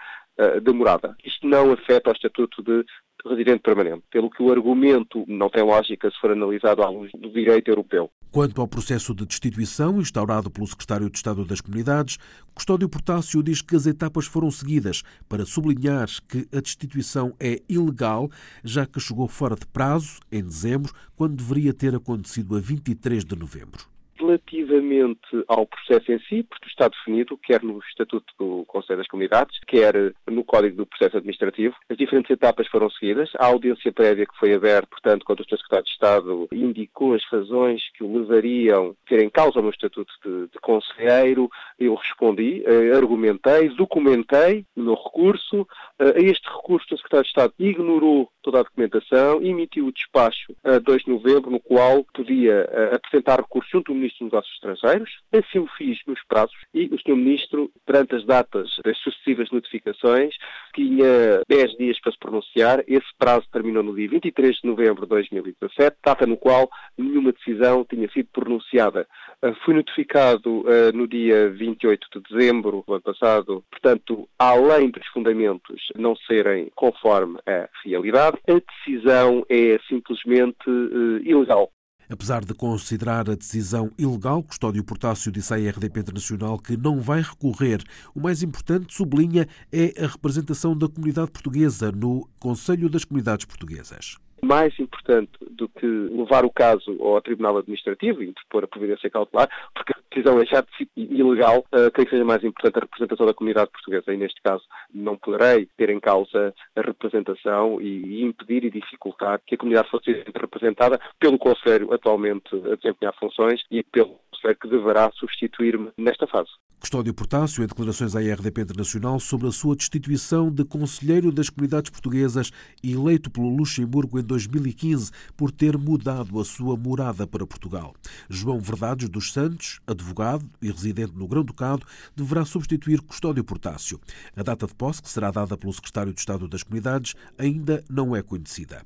de 0.63 0.71
morada. 0.71 1.15
Isto 1.23 1.47
não 1.47 1.71
afeta 1.71 2.09
o 2.09 2.13
estatuto 2.13 2.63
de 2.63 2.83
residente 3.25 3.61
permanente, 3.61 4.03
pelo 4.09 4.29
que 4.29 4.41
o 4.41 4.51
argumento 4.51 5.23
não 5.27 5.49
tem 5.49 5.63
lógica 5.63 6.09
se 6.09 6.19
for 6.19 6.31
analisado 6.31 6.81
à 6.81 6.89
luz 6.89 7.11
do 7.13 7.31
direito 7.31 7.69
europeu. 7.69 8.09
Quanto 8.31 8.61
ao 8.61 8.67
processo 8.67 9.13
de 9.13 9.25
destituição 9.25 9.99
instaurado 9.99 10.49
pelo 10.49 10.65
secretário 10.65 11.09
de 11.09 11.17
Estado 11.17 11.43
das 11.45 11.59
Comunidades, 11.59 12.17
Custódio 12.53 12.87
Portácio 12.87 13.43
diz 13.43 13.61
que 13.61 13.75
as 13.75 13.85
etapas 13.85 14.25
foram 14.25 14.49
seguidas 14.49 15.03
para 15.27 15.45
sublinhar 15.45 16.07
que 16.27 16.47
a 16.55 16.61
destituição 16.61 17.35
é 17.39 17.61
ilegal, 17.67 18.29
já 18.63 18.85
que 18.85 18.99
chegou 18.99 19.27
fora 19.27 19.55
de 19.55 19.67
prazo, 19.67 20.19
em 20.31 20.43
dezembro, 20.43 20.93
quando 21.15 21.35
deveria 21.35 21.73
ter 21.73 21.93
acontecido 21.93 22.55
a 22.55 22.59
23 22.59 23.25
de 23.25 23.35
novembro 23.35 23.90
relativamente 24.21 25.43
ao 25.47 25.65
processo 25.65 26.11
em 26.11 26.19
si, 26.19 26.43
porque 26.43 26.67
está 26.67 26.87
definido, 26.87 27.37
quer 27.37 27.63
no 27.63 27.79
Estatuto 27.79 28.33
do 28.37 28.65
Conselho 28.65 28.99
das 28.99 29.07
Comunidades, 29.07 29.59
quer 29.67 30.13
no 30.29 30.43
Código 30.43 30.77
do 30.77 30.85
Processo 30.85 31.17
Administrativo. 31.17 31.75
As 31.89 31.97
diferentes 31.97 32.29
etapas 32.29 32.67
foram 32.67 32.89
seguidas. 32.89 33.29
A 33.37 33.47
audiência 33.47 33.91
prévia 33.91 34.25
que 34.25 34.37
foi 34.37 34.53
aberta, 34.53 34.87
portanto, 34.89 35.25
quando 35.25 35.41
o. 35.41 35.51
Secretário 35.51 35.85
de 35.85 35.91
Estado 35.91 36.47
indicou 36.51 37.13
as 37.13 37.23
razões 37.25 37.81
que 37.93 38.03
o 38.03 38.19
levariam 38.19 38.95
a 39.05 39.09
ter 39.09 39.21
em 39.21 39.29
causa 39.29 39.59
o 39.59 39.61
meu 39.61 39.71
Estatuto 39.71 40.11
de, 40.23 40.47
de 40.47 40.59
Conselheiro, 40.59 41.49
eu 41.79 41.93
respondi, 41.95 42.63
eh, 42.65 42.95
argumentei, 42.95 43.69
documentei 43.69 44.65
o 44.75 44.81
meu 44.81 44.95
recurso. 44.95 45.67
Eh, 45.99 46.13
a 46.17 46.21
este 46.21 46.47
recurso, 46.47 46.93
o 46.93 46.97
Secretário 46.97 47.23
de 47.23 47.29
Estado 47.29 47.53
ignorou 47.59 48.29
toda 48.41 48.59
a 48.59 48.63
documentação, 48.63 49.41
emitiu 49.41 49.87
o 49.87 49.91
despacho 49.91 50.53
a 50.63 50.79
2 50.79 51.03
de 51.03 51.11
novembro, 51.11 51.51
no 51.51 51.59
qual 51.59 52.03
podia 52.13 52.67
uh, 52.69 52.95
apresentar 52.95 53.39
recurso 53.39 53.69
junto 53.71 53.91
ao 53.91 53.97
Ministro 54.11 54.25
Negócios 54.25 54.53
Estrangeiros. 54.55 55.09
Assim 55.31 55.59
o 55.59 55.67
fiz 55.77 55.99
nos 56.05 56.21
prazos 56.27 56.55
e 56.73 56.85
o 56.85 56.99
Sr. 56.99 57.15
Ministro, 57.15 57.71
perante 57.85 58.15
as 58.15 58.25
datas 58.25 58.69
das 58.83 58.97
sucessivas 58.99 59.49
notificações, 59.51 60.35
tinha 60.75 61.41
10 61.47 61.77
dias 61.77 61.99
para 61.99 62.11
se 62.11 62.19
pronunciar. 62.19 62.83
Esse 62.87 63.07
prazo 63.17 63.45
terminou 63.51 63.83
no 63.83 63.95
dia 63.95 64.09
23 64.09 64.57
de 64.57 64.67
novembro 64.67 65.03
de 65.03 65.09
2017, 65.09 65.97
data 66.03 66.25
no 66.25 66.37
qual 66.37 66.69
nenhuma 66.97 67.31
decisão 67.31 67.85
tinha 67.85 68.09
sido 68.11 68.27
pronunciada. 68.31 69.07
Uh, 69.43 69.55
fui 69.65 69.73
notificado 69.73 70.61
uh, 70.61 70.91
no 70.93 71.07
dia 71.07 71.49
28 71.49 72.07
de 72.13 72.29
dezembro 72.29 72.83
do 72.85 72.93
ano 72.93 73.01
passado, 73.01 73.63
portanto, 73.71 74.27
além 74.37 74.89
dos 74.89 75.05
fundamentos 75.07 75.87
não 75.95 76.15
serem 76.15 76.71
conforme 76.75 77.39
a 77.47 77.67
realidade, 77.83 78.37
a 78.47 78.53
decisão 78.53 79.45
é 79.49 79.79
simplesmente 79.87 80.69
uh, 80.69 81.17
ilegal. 81.23 81.71
Apesar 82.11 82.43
de 82.43 82.53
considerar 82.53 83.29
a 83.29 83.35
decisão 83.35 83.89
ilegal, 83.97 84.43
Custódio 84.43 84.83
Portácio 84.83 85.31
disse 85.31 85.53
à 85.53 85.55
RDP 85.55 86.01
Internacional 86.01 86.59
que 86.59 86.75
não 86.75 86.99
vai 86.99 87.21
recorrer. 87.21 87.81
O 88.13 88.19
mais 88.19 88.43
importante, 88.43 88.93
sublinha, 88.93 89.47
é 89.71 89.93
a 89.97 90.07
representação 90.07 90.77
da 90.77 90.89
comunidade 90.89 91.31
portuguesa 91.31 91.89
no 91.89 92.27
Conselho 92.37 92.89
das 92.89 93.05
Comunidades 93.05 93.45
Portuguesas 93.45 94.17
mais 94.43 94.77
importante 94.79 95.31
do 95.51 95.69
que 95.69 95.85
levar 95.85 96.45
o 96.45 96.51
caso 96.51 96.97
ao 97.01 97.21
Tribunal 97.21 97.57
Administrativo 97.57 98.23
e 98.23 98.29
interpor 98.29 98.63
a 98.63 98.67
providência 98.67 99.09
cautelar, 99.09 99.49
porque 99.73 99.93
a 99.93 100.01
decisão 100.09 100.41
é 100.41 100.45
já 100.45 100.61
de 100.61 100.89
ilegal, 100.95 101.59
uh, 101.59 101.91
creio 101.91 102.07
que 102.07 102.15
seja 102.15 102.25
mais 102.25 102.43
importante 102.43 102.77
a 102.77 102.81
representação 102.81 103.25
da 103.25 103.33
comunidade 103.33 103.71
portuguesa. 103.71 104.13
E 104.13 104.17
neste 104.17 104.41
caso 104.41 104.63
não 104.93 105.17
poderei 105.17 105.67
ter 105.77 105.89
em 105.89 105.99
causa 105.99 106.53
a 106.75 106.81
representação 106.81 107.79
e 107.81 108.23
impedir 108.23 108.65
e 108.65 108.71
dificultar 108.71 109.39
que 109.45 109.55
a 109.55 109.57
comunidade 109.57 109.89
fosse 109.89 110.11
representada 110.35 110.99
pelo 111.19 111.37
Conselho 111.37 111.93
atualmente 111.93 112.55
a 112.71 112.75
desempenhar 112.75 113.13
funções 113.19 113.61
e 113.69 113.83
pelo 113.83 114.19
Conselho 114.41 114.57
que 114.59 114.67
deverá 114.67 115.11
substituir-me 115.13 115.91
nesta 115.97 116.25
fase. 116.25 116.49
Custódio 116.79 117.13
Portácio, 117.13 117.63
em 117.63 117.67
declarações 117.67 118.15
à 118.15 118.19
RDP 118.19 118.61
Internacional 118.61 119.19
sobre 119.19 119.47
a 119.47 119.51
sua 119.51 119.75
destituição 119.75 120.51
de 120.51 120.65
Conselheiro 120.65 121.31
das 121.31 121.47
Comunidades 121.47 121.91
Portuguesas, 121.91 122.51
eleito 122.83 123.29
pelo 123.29 123.55
Luxemburgo 123.55 124.19
em 124.19 124.23
2015 124.23 125.11
por 125.37 125.51
ter 125.51 125.77
mudado 125.77 126.39
a 126.39 126.43
sua 126.43 126.75
morada 126.75 127.27
para 127.27 127.45
Portugal. 127.45 127.93
João 128.27 128.59
Verdades 128.59 129.07
dos 129.09 129.31
Santos, 129.31 129.79
advogado 129.85 130.49
e 130.59 130.71
residente 130.71 131.13
no 131.15 131.27
Grão-Ducado, 131.27 131.85
deverá 132.15 132.43
substituir 132.43 132.99
Custódio 133.01 133.43
Portácio. 133.43 133.99
A 134.35 134.41
data 134.41 134.65
de 134.65 134.73
posse, 134.73 135.03
que 135.03 135.09
será 135.09 135.29
dada 135.29 135.55
pelo 135.55 135.73
Secretário 135.73 136.13
de 136.13 136.19
Estado 136.19 136.47
das 136.47 136.63
Comunidades, 136.63 137.13
ainda 137.37 137.83
não 137.87 138.15
é 138.15 138.23
conhecida. 138.23 138.83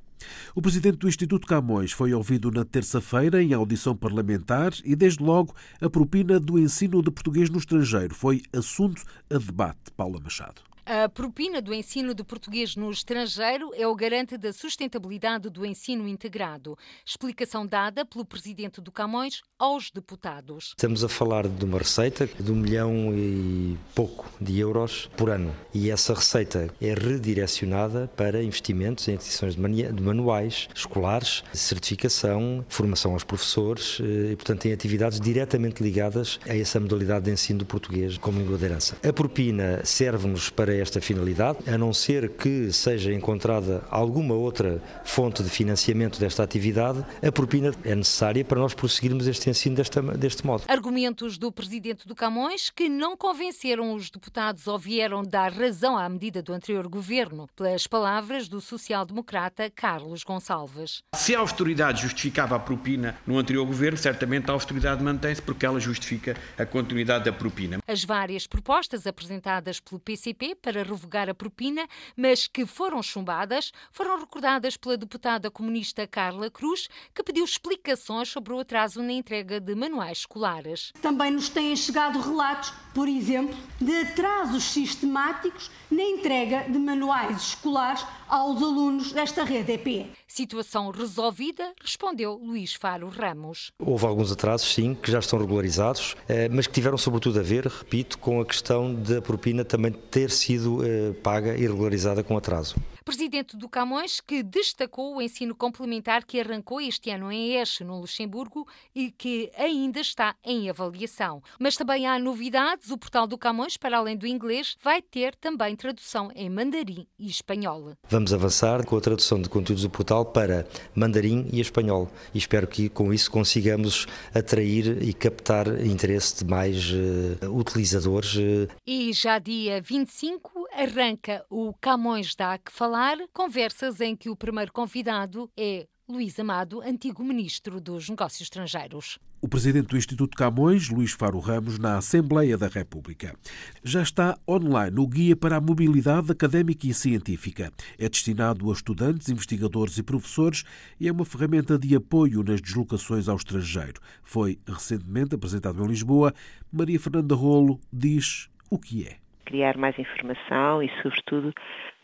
O 0.53 0.61
presidente 0.61 0.97
do 0.97 1.07
Instituto 1.07 1.47
Camões 1.47 1.91
foi 1.91 2.13
ouvido 2.13 2.51
na 2.51 2.63
terça-feira 2.63 3.41
em 3.41 3.53
audição 3.53 3.95
parlamentar 3.95 4.73
e, 4.83 4.95
desde 4.95 5.23
logo, 5.23 5.55
a 5.81 5.89
propina 5.89 6.39
do 6.39 6.59
ensino 6.59 7.01
de 7.01 7.11
português 7.11 7.49
no 7.49 7.57
estrangeiro 7.57 8.13
foi 8.13 8.43
assunto 8.53 9.01
a 9.29 9.37
debate. 9.37 9.91
Paula 9.95 10.19
Machado. 10.19 10.74
A 10.87 11.09
propina 11.09 11.63
do 11.63 11.73
ensino 11.73 12.13
de 12.13 12.23
português 12.23 12.75
no 12.75 12.91
estrangeiro 12.91 13.71
é 13.73 13.87
o 13.87 13.95
garante 13.95 14.37
da 14.37 14.53
sustentabilidade 14.53 15.49
do 15.49 15.65
ensino 15.65 16.07
integrado. 16.07 16.77
Explicação 17.03 17.65
dada 17.65 18.05
pelo 18.05 18.23
presidente 18.23 18.79
do 18.79 18.91
Camões 18.91 19.41
aos 19.57 19.89
deputados. 19.89 20.75
Estamos 20.77 21.03
a 21.03 21.09
falar 21.09 21.47
de 21.47 21.65
uma 21.65 21.79
receita 21.79 22.27
de 22.27 22.51
um 22.51 22.55
milhão 22.55 23.11
e 23.15 23.75
pouco 23.95 24.29
de 24.39 24.59
euros 24.59 25.09
por 25.17 25.31
ano. 25.31 25.55
E 25.73 25.89
essa 25.89 26.13
receita 26.13 26.71
é 26.79 26.93
redirecionada 26.93 28.07
para 28.15 28.43
investimentos 28.43 29.07
em 29.07 29.15
edições 29.15 29.55
de 29.55 30.03
manuais 30.03 30.69
escolares, 30.75 31.43
certificação, 31.51 32.63
formação 32.69 33.13
aos 33.13 33.23
professores 33.23 33.97
eh, 34.01 34.33
e, 34.33 34.35
portanto, 34.35 34.67
em 34.67 34.73
atividades 34.73 35.19
diretamente 35.19 35.81
ligadas 35.81 36.39
a 36.47 36.55
essa 36.55 36.79
modalidade 36.79 37.25
de 37.25 37.31
ensino 37.31 37.57
do 37.57 37.65
português 37.65 38.19
como 38.19 38.37
língua 38.37 38.59
de 38.59 38.65
herança. 38.65 38.97
A 39.03 39.11
propina 39.11 39.83
serve-nos 39.83 40.51
para 40.51 40.74
esta 40.79 41.01
finalidade, 41.01 41.59
a 41.67 41.77
não 41.77 41.93
ser 41.93 42.29
que 42.29 42.71
seja 42.71 43.13
encontrada 43.13 43.83
alguma 43.89 44.33
outra 44.33 44.81
fonte 45.03 45.43
de 45.43 45.49
financiamento 45.49 46.19
desta 46.19 46.43
atividade, 46.43 47.05
a 47.25 47.31
propina 47.31 47.71
é 47.83 47.95
necessária 47.95 48.43
para 48.43 48.59
nós 48.59 48.73
prosseguirmos 48.73 49.27
este 49.27 49.49
ensino 49.49 49.75
desta, 49.75 50.01
deste 50.01 50.45
modo. 50.45 50.63
Argumentos 50.67 51.37
do 51.37 51.51
presidente 51.51 52.07
do 52.07 52.15
Camões 52.15 52.69
que 52.69 52.89
não 52.89 53.15
convenceram 53.15 53.93
os 53.93 54.09
deputados 54.09 54.67
ou 54.67 54.77
vieram 54.77 55.23
dar 55.23 55.51
razão 55.51 55.97
à 55.97 56.07
medida 56.07 56.41
do 56.41 56.53
anterior 56.53 56.87
governo, 56.87 57.47
pelas 57.55 57.87
palavras 57.87 58.47
do 58.47 58.61
social-democrata 58.61 59.69
Carlos 59.69 60.23
Gonçalves. 60.23 61.03
Se 61.15 61.35
a 61.35 61.39
austeridade 61.39 62.01
justificava 62.01 62.55
a 62.55 62.59
propina 62.59 63.17
no 63.25 63.37
anterior 63.37 63.65
governo, 63.65 63.97
certamente 63.97 64.49
a 64.49 64.53
austeridade 64.53 65.03
mantém-se 65.03 65.41
porque 65.41 65.65
ela 65.65 65.79
justifica 65.79 66.35
a 66.57 66.65
continuidade 66.65 67.25
da 67.25 67.33
propina. 67.33 67.79
As 67.87 68.03
várias 68.03 68.47
propostas 68.47 69.07
apresentadas 69.07 69.79
pelo 69.79 69.99
PCP 69.99 70.55
para 70.65 70.81
revogar 70.81 71.29
a 71.29 71.35
propina, 71.35 71.87
mas 72.17 72.47
que 72.47 72.65
foram 72.65 73.03
chumbadas, 73.03 73.71
foram 73.91 74.19
recordadas 74.19 74.75
pela 74.75 74.97
deputada 74.97 75.51
comunista 75.51 76.07
Carla 76.07 76.49
Cruz, 76.49 76.89
que 77.13 77.21
pediu 77.21 77.45
explicações 77.45 78.29
sobre 78.29 78.51
o 78.51 78.59
atraso 78.59 79.03
na 79.03 79.13
entrega 79.13 79.59
de 79.59 79.75
manuais 79.75 80.19
escolares. 80.19 80.91
Também 81.03 81.29
nos 81.29 81.49
têm 81.49 81.75
chegado 81.75 82.19
relatos, 82.19 82.73
por 82.95 83.07
exemplo, 83.07 83.55
de 83.79 83.95
atrasos 83.95 84.63
sistemáticos 84.63 85.69
na 85.91 86.01
entrega 86.01 86.63
de 86.67 86.79
manuais 86.79 87.37
escolares 87.43 88.03
aos 88.27 88.61
alunos 88.61 89.11
desta 89.11 89.43
rede 89.43 89.73
EP. 89.73 90.07
Situação 90.27 90.91
resolvida, 90.91 91.73
respondeu 91.81 92.33
Luís 92.33 92.73
Faro 92.73 93.09
Ramos. 93.09 93.71
Houve 93.79 94.05
alguns 94.05 94.31
atrasos, 94.31 94.73
sim, 94.73 94.95
que 94.95 95.11
já 95.11 95.19
estão 95.19 95.39
regularizados, 95.39 96.15
eh, 96.27 96.49
mas 96.49 96.67
que 96.67 96.73
tiveram 96.73 96.97
sobretudo 96.97 97.39
a 97.39 97.43
ver, 97.43 97.67
repito, 97.67 98.17
com 98.17 98.41
a 98.41 98.45
questão 98.45 98.93
da 98.93 99.21
propina 99.21 99.63
também 99.63 99.91
ter 99.91 100.29
sido 100.31 100.85
eh, 100.85 101.13
paga 101.23 101.55
e 101.55 101.61
regularizada 101.61 102.23
com 102.23 102.37
atraso. 102.37 102.75
Presidente 103.05 103.55
do 103.55 103.69
Camões, 103.69 104.19
que 104.19 104.41
destacou 104.41 105.15
o 105.15 105.21
ensino 105.21 105.53
complementar 105.53 106.25
que 106.25 106.39
arrancou 106.39 106.81
este 106.81 107.11
ano 107.11 107.31
em 107.31 107.53
Eche, 107.53 107.83
no 107.83 107.99
Luxemburgo, 107.99 108.67
e 108.95 109.11
que 109.11 109.51
ainda 109.55 109.99
está 109.99 110.35
em 110.43 110.71
avaliação. 110.71 111.43
Mas 111.59 111.77
também 111.77 112.07
há 112.07 112.17
novidades. 112.17 112.89
O 112.89 112.97
portal 112.97 113.27
do 113.27 113.37
Camões, 113.37 113.77
para 113.77 113.99
além 113.99 114.17
do 114.17 114.25
inglês, 114.25 114.75
vai 114.81 115.03
ter 115.03 115.35
também 115.35 115.75
tradução 115.75 116.31
em 116.33 116.49
mandarim 116.49 117.05
e 117.19 117.29
espanhol. 117.29 117.93
Vamos 118.09 118.33
avançar 118.33 118.83
com 118.83 118.97
a 118.97 119.01
tradução 119.01 119.39
de 119.39 119.49
conteúdos 119.49 119.83
do 119.83 119.89
portal 119.91 120.25
para 120.25 120.67
mandarim 120.95 121.47
e 121.53 121.61
espanhol. 121.61 122.09
E 122.33 122.39
espero 122.39 122.65
que 122.65 122.89
com 122.89 123.13
isso 123.13 123.29
consigamos 123.29 124.07
atrair 124.33 125.03
e 125.03 125.13
captar 125.13 125.67
interesse 125.85 126.43
de 126.43 126.49
mais 126.49 126.89
uh, 126.91 127.55
utilizadores. 127.55 128.33
Uh. 128.33 128.67
E 128.83 129.13
já 129.13 129.37
dia 129.37 129.79
25 129.79 130.65
arranca 130.73 131.45
o 131.51 131.71
Camões 131.79 132.35
dá 132.35 132.57
que 132.57 132.71
falar 132.71 132.94
falar, 132.95 133.17
conversas 133.33 133.99
em 133.99 134.15
que 134.15 134.29
o 134.29 134.37
primeiro 134.37 134.71
convidado 134.71 135.49
é 135.59 135.85
Luís 136.07 136.39
Amado, 136.39 136.79
antigo 136.79 137.25
ministro 137.25 137.81
dos 137.81 138.09
Negócios 138.09 138.43
Estrangeiros. 138.43 139.19
O 139.41 139.49
presidente 139.49 139.87
do 139.87 139.97
Instituto 139.97 140.37
Camões, 140.37 140.87
Luís 140.89 141.11
Faro 141.11 141.39
Ramos, 141.39 141.77
na 141.77 141.97
Assembleia 141.97 142.57
da 142.57 142.69
República. 142.69 143.35
Já 143.83 144.01
está 144.01 144.37
online 144.47 144.97
o 144.97 145.05
Guia 145.05 145.35
para 145.35 145.57
a 145.57 145.61
Mobilidade 145.61 146.31
Académica 146.31 146.87
e 146.87 146.93
Científica. 146.93 147.69
É 147.99 148.07
destinado 148.07 148.69
a 148.69 148.73
estudantes, 148.73 149.27
investigadores 149.27 149.97
e 149.97 150.03
professores 150.03 150.63
e 150.97 151.09
é 151.09 151.11
uma 151.11 151.25
ferramenta 151.25 151.77
de 151.77 151.93
apoio 151.97 152.43
nas 152.43 152.61
deslocações 152.61 153.27
ao 153.27 153.35
estrangeiro. 153.35 153.99
Foi 154.23 154.57
recentemente 154.65 155.35
apresentado 155.35 155.83
em 155.83 155.87
Lisboa. 155.87 156.33
Maria 156.71 156.97
Fernanda 156.97 157.35
Rolo 157.35 157.77
diz 157.91 158.49
o 158.71 158.79
que 158.79 159.05
é. 159.05 159.17
Criar 159.43 159.77
mais 159.77 159.99
informação 159.99 160.81
e, 160.81 160.89
sobretudo, 161.03 161.53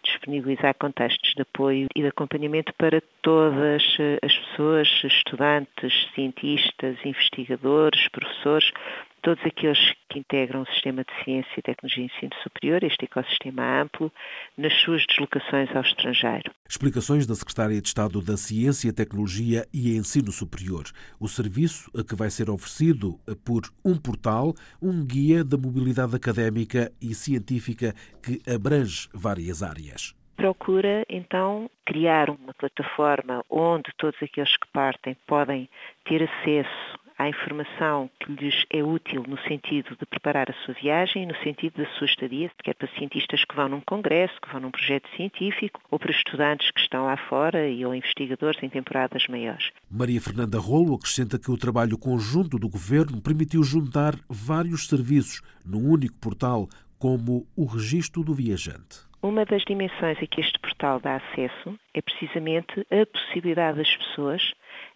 disponibilizar 0.03 0.74
contextos 0.75 1.34
de 1.36 1.41
apoio 1.41 1.88
e 1.96 2.01
de 2.01 2.08
acompanhamento 2.08 2.74
para 2.75 3.01
todas 3.22 3.84
as 4.24 4.38
pessoas, 4.38 4.88
estudantes, 5.03 5.93
cientistas, 6.13 6.98
investigadores, 7.05 8.08
professores, 8.10 8.72
todos 9.21 9.43
aqueles 9.45 9.93
que 10.09 10.19
integram 10.19 10.61
o 10.61 10.65
sistema 10.67 11.03
de 11.03 11.23
ciência, 11.23 11.61
tecnologia 11.63 12.03
e 12.03 12.05
ensino 12.05 12.35
superior, 12.43 12.83
este 12.83 13.05
ecossistema 13.05 13.81
amplo, 13.81 14.11
nas 14.57 14.73
suas 14.81 15.05
deslocações 15.05 15.73
ao 15.75 15.81
estrangeiro. 15.81 16.51
Explicações 16.67 17.25
da 17.25 17.35
Secretária 17.35 17.81
de 17.81 17.87
Estado 17.87 18.21
da 18.21 18.37
Ciência, 18.37 18.93
Tecnologia 18.93 19.65
e 19.73 19.95
Ensino 19.95 20.31
Superior. 20.31 20.85
O 21.19 21.27
serviço 21.27 21.91
que 22.03 22.15
vai 22.15 22.29
ser 22.29 22.49
oferecido 22.49 23.19
por 23.45 23.63
um 23.85 23.97
portal, 23.97 24.53
um 24.81 25.05
guia 25.05 25.43
da 25.43 25.57
mobilidade 25.57 26.15
académica 26.15 26.91
e 27.01 27.13
científica 27.13 27.93
que 28.21 28.41
abrange 28.51 29.07
várias 29.13 29.63
áreas 29.63 30.15
procura 30.41 31.05
então 31.07 31.69
criar 31.85 32.27
uma 32.31 32.51
plataforma 32.55 33.45
onde 33.47 33.91
todos 33.95 34.17
aqueles 34.23 34.57
que 34.57 34.67
partem 34.73 35.15
podem 35.27 35.69
ter 36.03 36.23
acesso 36.23 36.99
à 37.21 37.29
informação 37.29 38.09
que 38.19 38.31
lhes 38.31 38.65
é 38.71 38.83
útil 38.83 39.23
no 39.27 39.37
sentido 39.47 39.95
de 39.95 40.05
preparar 40.07 40.49
a 40.49 40.65
sua 40.65 40.73
viagem 40.73 41.27
no 41.27 41.35
sentido 41.43 41.77
da 41.77 41.89
sua 41.91 42.05
estadia, 42.05 42.49
quer 42.63 42.73
para 42.73 42.87
cientistas 42.97 43.45
que 43.45 43.55
vão 43.55 43.69
num 43.69 43.81
congresso, 43.81 44.33
que 44.41 44.51
vão 44.51 44.59
num 44.59 44.71
projeto 44.71 45.07
científico, 45.15 45.79
ou 45.91 45.99
para 45.99 46.09
estudantes 46.09 46.71
que 46.71 46.81
estão 46.81 47.05
lá 47.05 47.15
fora 47.29 47.69
e 47.69 47.85
ou 47.85 47.93
investigadores 47.93 48.61
em 48.63 48.69
temporadas 48.69 49.27
maiores. 49.27 49.69
Maria 49.89 50.19
Fernanda 50.19 50.57
Rolo 50.57 50.95
acrescenta 50.95 51.37
que 51.37 51.51
o 51.51 51.57
trabalho 51.57 51.95
conjunto 51.95 52.57
do 52.57 52.67
governo 52.67 53.21
permitiu 53.21 53.63
juntar 53.63 54.15
vários 54.27 54.87
serviços 54.87 55.41
num 55.63 55.91
único 55.91 56.17
portal, 56.19 56.67
como 56.97 57.45
o 57.55 57.65
registro 57.65 58.23
do 58.23 58.33
viajante. 58.33 59.11
Uma 59.21 59.45
das 59.45 59.63
dimensões 59.65 60.17
a 60.17 60.25
que 60.25 60.41
este 60.41 60.57
portal 60.57 60.99
dá 60.99 61.17
acesso 61.17 61.77
é 61.93 62.01
precisamente 62.01 62.79
a 62.89 63.05
possibilidade 63.05 63.77
das 63.77 63.95
pessoas 63.95 64.41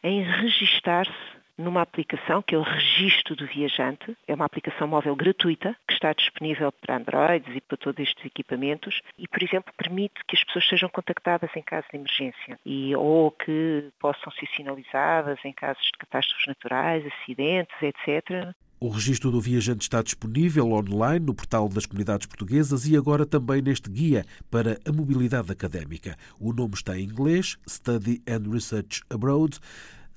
em 0.03 0.23
registar-se 0.23 1.34
numa 1.57 1.81
aplicação 1.81 2.41
que 2.41 2.55
é 2.55 2.57
o 2.57 2.61
Registro 2.61 3.35
do 3.35 3.45
Viajante. 3.47 4.15
É 4.27 4.33
uma 4.33 4.45
aplicação 4.45 4.87
móvel 4.87 5.15
gratuita 5.15 5.75
que 5.87 5.93
está 5.93 6.13
disponível 6.13 6.71
para 6.71 6.97
Androids 6.97 7.55
e 7.55 7.61
para 7.61 7.77
todos 7.77 7.99
estes 7.99 8.25
equipamentos 8.25 9.01
e, 9.17 9.27
por 9.27 9.41
exemplo, 9.41 9.73
permite 9.77 10.23
que 10.27 10.35
as 10.35 10.43
pessoas 10.43 10.67
sejam 10.67 10.89
contactadas 10.89 11.49
em 11.55 11.61
caso 11.61 11.87
de 11.91 11.97
emergência 11.97 12.59
e, 12.65 12.95
ou 12.95 13.31
que 13.31 13.89
possam 13.99 14.31
ser 14.33 14.47
sinalizadas 14.55 15.39
em 15.43 15.53
casos 15.53 15.83
de 15.85 15.97
catástrofes 15.99 16.47
naturais, 16.47 17.03
acidentes, 17.05 17.75
etc. 17.81 18.53
O 18.77 18.89
registro 18.89 19.31
do 19.31 19.39
viajante 19.39 19.83
está 19.83 20.03
disponível 20.03 20.69
online 20.73 21.25
no 21.25 21.33
portal 21.33 21.69
das 21.69 21.85
comunidades 21.85 22.27
portuguesas 22.27 22.85
e 22.85 22.97
agora 22.97 23.25
também 23.25 23.61
neste 23.61 23.89
guia 23.89 24.25
para 24.51 24.77
a 24.85 24.91
mobilidade 24.91 25.49
académica. 25.49 26.17
O 26.39 26.51
nome 26.51 26.73
está 26.73 26.97
em 26.97 27.05
inglês, 27.05 27.57
Study 27.67 28.21
and 28.27 28.51
Research 28.51 29.01
Abroad. 29.09 29.59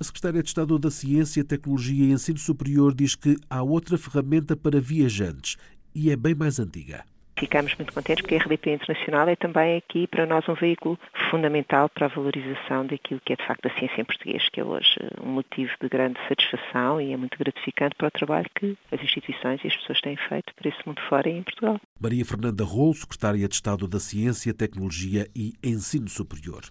A 0.01 0.05
Secretária 0.05 0.45
de 0.45 0.49
Estado 0.49 0.79
da 0.79 0.93
Ciência, 0.93 1.45
Tecnologia 1.45 2.05
e 2.05 2.13
Ensino 2.13 2.39
Superior 2.39 2.95
diz 2.95 3.17
que 3.17 3.37
há 3.51 3.65
outra 3.65 3.99
ferramenta 3.99 4.57
para 4.57 4.81
viajantes 4.81 5.57
e 5.93 6.09
é 6.09 6.15
bem 6.15 6.37
mais 6.37 6.61
antiga. 6.61 7.05
Ficamos 7.39 7.73
muito 7.77 7.93
contentes 7.93 8.23
porque 8.23 8.35
a 8.35 8.39
RDP 8.39 8.73
Internacional 8.73 9.29
é 9.29 9.37
também 9.37 9.77
aqui 9.77 10.09
para 10.09 10.27
nós 10.27 10.49
um 10.49 10.55
veículo 10.55 10.99
fundamental 11.31 11.89
para 11.89 12.07
a 12.07 12.09
valorização 12.09 12.85
daquilo 12.85 13.21
que 13.25 13.33
é 13.33 13.37
de 13.37 13.47
facto 13.47 13.67
a 13.67 13.79
ciência 13.79 14.01
em 14.01 14.05
português, 14.05 14.49
que 14.49 14.61
é 14.61 14.65
hoje 14.65 14.97
um 15.23 15.31
motivo 15.31 15.71
de 15.81 15.89
grande 15.89 16.19
satisfação 16.29 17.01
e 17.01 17.13
é 17.13 17.17
muito 17.17 17.39
gratificante 17.39 17.95
para 17.97 18.09
o 18.09 18.11
trabalho 18.11 18.47
que 18.57 18.77
as 18.91 19.01
instituições 19.01 19.61
e 19.63 19.69
as 19.69 19.77
pessoas 19.77 20.01
têm 20.01 20.17
feito 20.17 20.53
para 20.55 20.69
esse 20.69 20.79
mundo 20.85 21.01
fora 21.09 21.29
e 21.29 21.39
em 21.39 21.43
Portugal. 21.45 21.81
Maria 22.01 22.25
Fernanda 22.25 22.65
Rolo, 22.65 22.95
Secretária 22.95 23.47
de 23.47 23.55
Estado 23.55 23.87
da 23.87 24.01
Ciência, 24.01 24.53
Tecnologia 24.53 25.29
e 25.35 25.55
Ensino 25.63 26.09
Superior. 26.09 26.63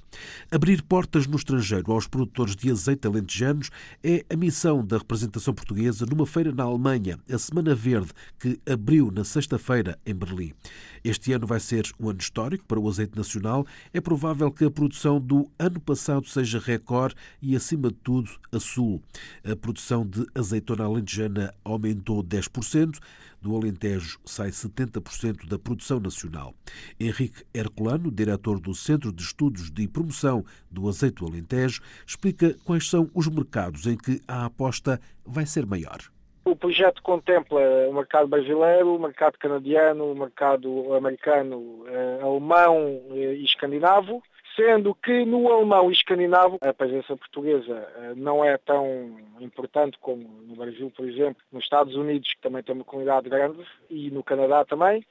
Abrir 0.52 0.82
portas 0.82 1.28
no 1.28 1.38
estrangeiro 1.38 1.94
aos 1.94 2.08
produtores 2.08 2.56
de 2.56 2.70
azeite 2.70 3.08
alentejanos 3.08 3.70
é 4.04 4.26
a 4.30 4.36
missão 4.36 4.86
da 4.86 4.98
representação 4.98 5.54
portuguesa 5.54 6.06
numa 6.06 6.26
feira 6.26 6.52
na 6.52 6.64
Alemanha, 6.64 7.18
a 7.32 7.38
Semana 7.38 7.74
Verde, 7.74 8.12
que 8.38 8.60
abriu 8.70 9.12
na 9.12 9.24
sexta-feira 9.24 9.98
em 10.06 10.14
Berlim. 10.14 10.57
Este 11.04 11.32
ano 11.34 11.48
vai 11.48 11.60
ser 11.60 11.90
um 12.00 12.10
ano 12.10 12.20
histórico 12.20 12.66
para 12.66 12.80
o 12.80 12.88
azeite 12.88 13.16
nacional. 13.16 13.66
É 13.94 14.02
provável 14.02 14.52
que 14.52 14.66
a 14.66 14.72
produção 14.72 15.20
do 15.20 15.50
ano 15.58 15.80
passado 15.80 16.28
seja 16.28 16.60
recorde 16.60 17.16
e, 17.42 17.56
acima 17.56 17.90
de 17.90 17.96
tudo, 17.96 18.30
a 18.52 18.60
sul. 18.60 19.02
A 19.44 19.56
produção 19.56 20.06
de 20.06 20.26
azeitona 20.36 20.86
alentejana 20.86 21.54
aumentou 21.64 22.24
10%. 22.24 23.00
Do 23.40 23.56
Alentejo 23.56 24.20
sai 24.26 24.50
70% 24.50 25.48
da 25.48 25.60
produção 25.60 26.00
nacional. 26.00 26.56
Henrique 27.00 27.44
Herculano, 27.54 28.12
diretor 28.12 28.60
do 28.60 28.74
Centro 28.74 29.14
de 29.14 29.22
Estudos 29.22 29.70
de 29.70 29.88
Promoção 29.88 30.44
do 30.72 30.90
Azeite 30.90 31.18
do 31.18 31.28
Alentejo, 31.28 31.82
explica 32.06 32.56
quais 32.64 32.90
são 32.90 33.10
os 33.14 33.28
mercados 33.28 33.86
em 33.86 33.96
que 33.96 34.20
a 34.28 34.46
aposta 34.46 35.00
vai 35.24 35.46
ser 35.46 35.66
maior. 35.68 36.17
O 36.48 36.56
projeto 36.56 37.02
contempla 37.04 37.60
o 37.90 37.94
mercado 37.94 38.26
brasileiro, 38.26 38.96
o 38.96 39.00
mercado 39.00 39.38
canadiano, 39.38 40.14
o 40.14 40.16
mercado 40.16 40.94
americano, 40.94 41.84
eh, 41.90 42.20
alemão 42.22 43.02
eh, 43.12 43.34
e 43.34 43.44
escandinavo, 43.44 44.24
sendo 44.56 44.96
que 44.96 45.26
no 45.26 45.52
alemão 45.52 45.90
e 45.90 45.94
escandinavo 45.94 46.58
a 46.62 46.74
presença 46.74 47.18
portuguesa 47.18 47.86
eh, 47.98 48.14
não 48.16 48.46
é 48.46 48.58
tão 48.60 49.18
importante 49.42 49.98
como 50.00 50.26
no 50.48 50.56
Brasil, 50.56 50.90
por 50.96 51.06
exemplo, 51.06 51.44
nos 51.52 51.66
Estados 51.66 51.98
Unidos, 51.98 52.34
que 52.34 52.40
também 52.40 52.64
tem 52.64 52.74
uma 52.74 52.86
comunidade 52.86 53.28
grande, 53.28 53.60
e 53.90 54.10
no 54.10 54.24
Canadá 54.24 54.64
também 54.64 55.06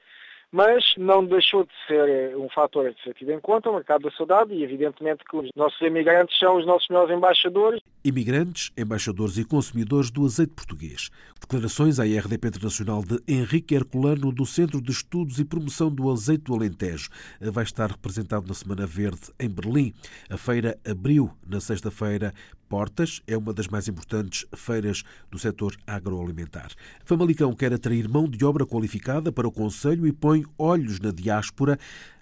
mas 0.51 0.93
não 0.97 1.25
deixou 1.25 1.63
de 1.63 1.71
ser 1.87 2.07
eh, 2.07 2.37
um 2.37 2.49
fator 2.49 2.87
a 2.87 3.03
ser 3.03 3.13
tido 3.13 3.31
em 3.31 3.39
conta, 3.39 3.69
o 3.69 3.73
mercado 3.73 4.03
da 4.03 4.11
saudade, 4.11 4.53
e 4.53 4.63
evidentemente 4.63 5.23
que 5.29 5.35
os 5.35 5.49
nossos 5.55 5.79
imigrantes 5.81 6.37
são 6.39 6.57
os 6.57 6.65
nossos 6.65 6.87
melhores 6.89 7.15
embaixadores. 7.15 7.81
Imigrantes, 8.03 8.71
embaixadores 8.77 9.37
e 9.37 9.45
consumidores 9.45 10.09
do 10.09 10.25
azeite 10.25 10.53
português. 10.53 11.09
Declarações 11.39 11.99
à 11.99 12.03
RDP 12.03 12.47
Internacional 12.47 13.03
de 13.03 13.19
Henrique 13.27 13.75
Herculano, 13.75 14.31
do 14.31 14.45
Centro 14.45 14.81
de 14.81 14.91
Estudos 14.91 15.39
e 15.39 15.45
Promoção 15.45 15.89
do 15.89 16.09
Azeite 16.11 16.45
do 16.45 16.53
Alentejo. 16.53 17.09
Vai 17.41 17.63
estar 17.63 17.91
representado 17.91 18.47
na 18.47 18.53
Semana 18.53 18.85
Verde 18.85 19.31
em 19.39 19.49
Berlim. 19.49 19.93
A 20.29 20.37
feira 20.37 20.77
abriu 20.89 21.29
na 21.45 21.59
sexta-feira 21.59 22.33
Portas 22.67 23.21
é 23.27 23.37
uma 23.37 23.53
das 23.53 23.67
mais 23.67 23.87
importantes 23.87 24.45
feiras 24.55 25.03
do 25.31 25.39
setor 25.39 25.75
agroalimentar. 25.85 26.71
Famalicão 27.05 27.53
quer 27.53 27.73
atrair 27.73 28.09
mão 28.09 28.27
de 28.27 28.43
obra 28.43 28.65
qualificada 28.65 29.31
para 29.31 29.47
o 29.47 29.51
Conselho 29.51 30.05
e 30.05 30.11
põe 30.11 30.45
olhos 30.57 30.99
na 30.99 31.11
diáspora 31.11 31.77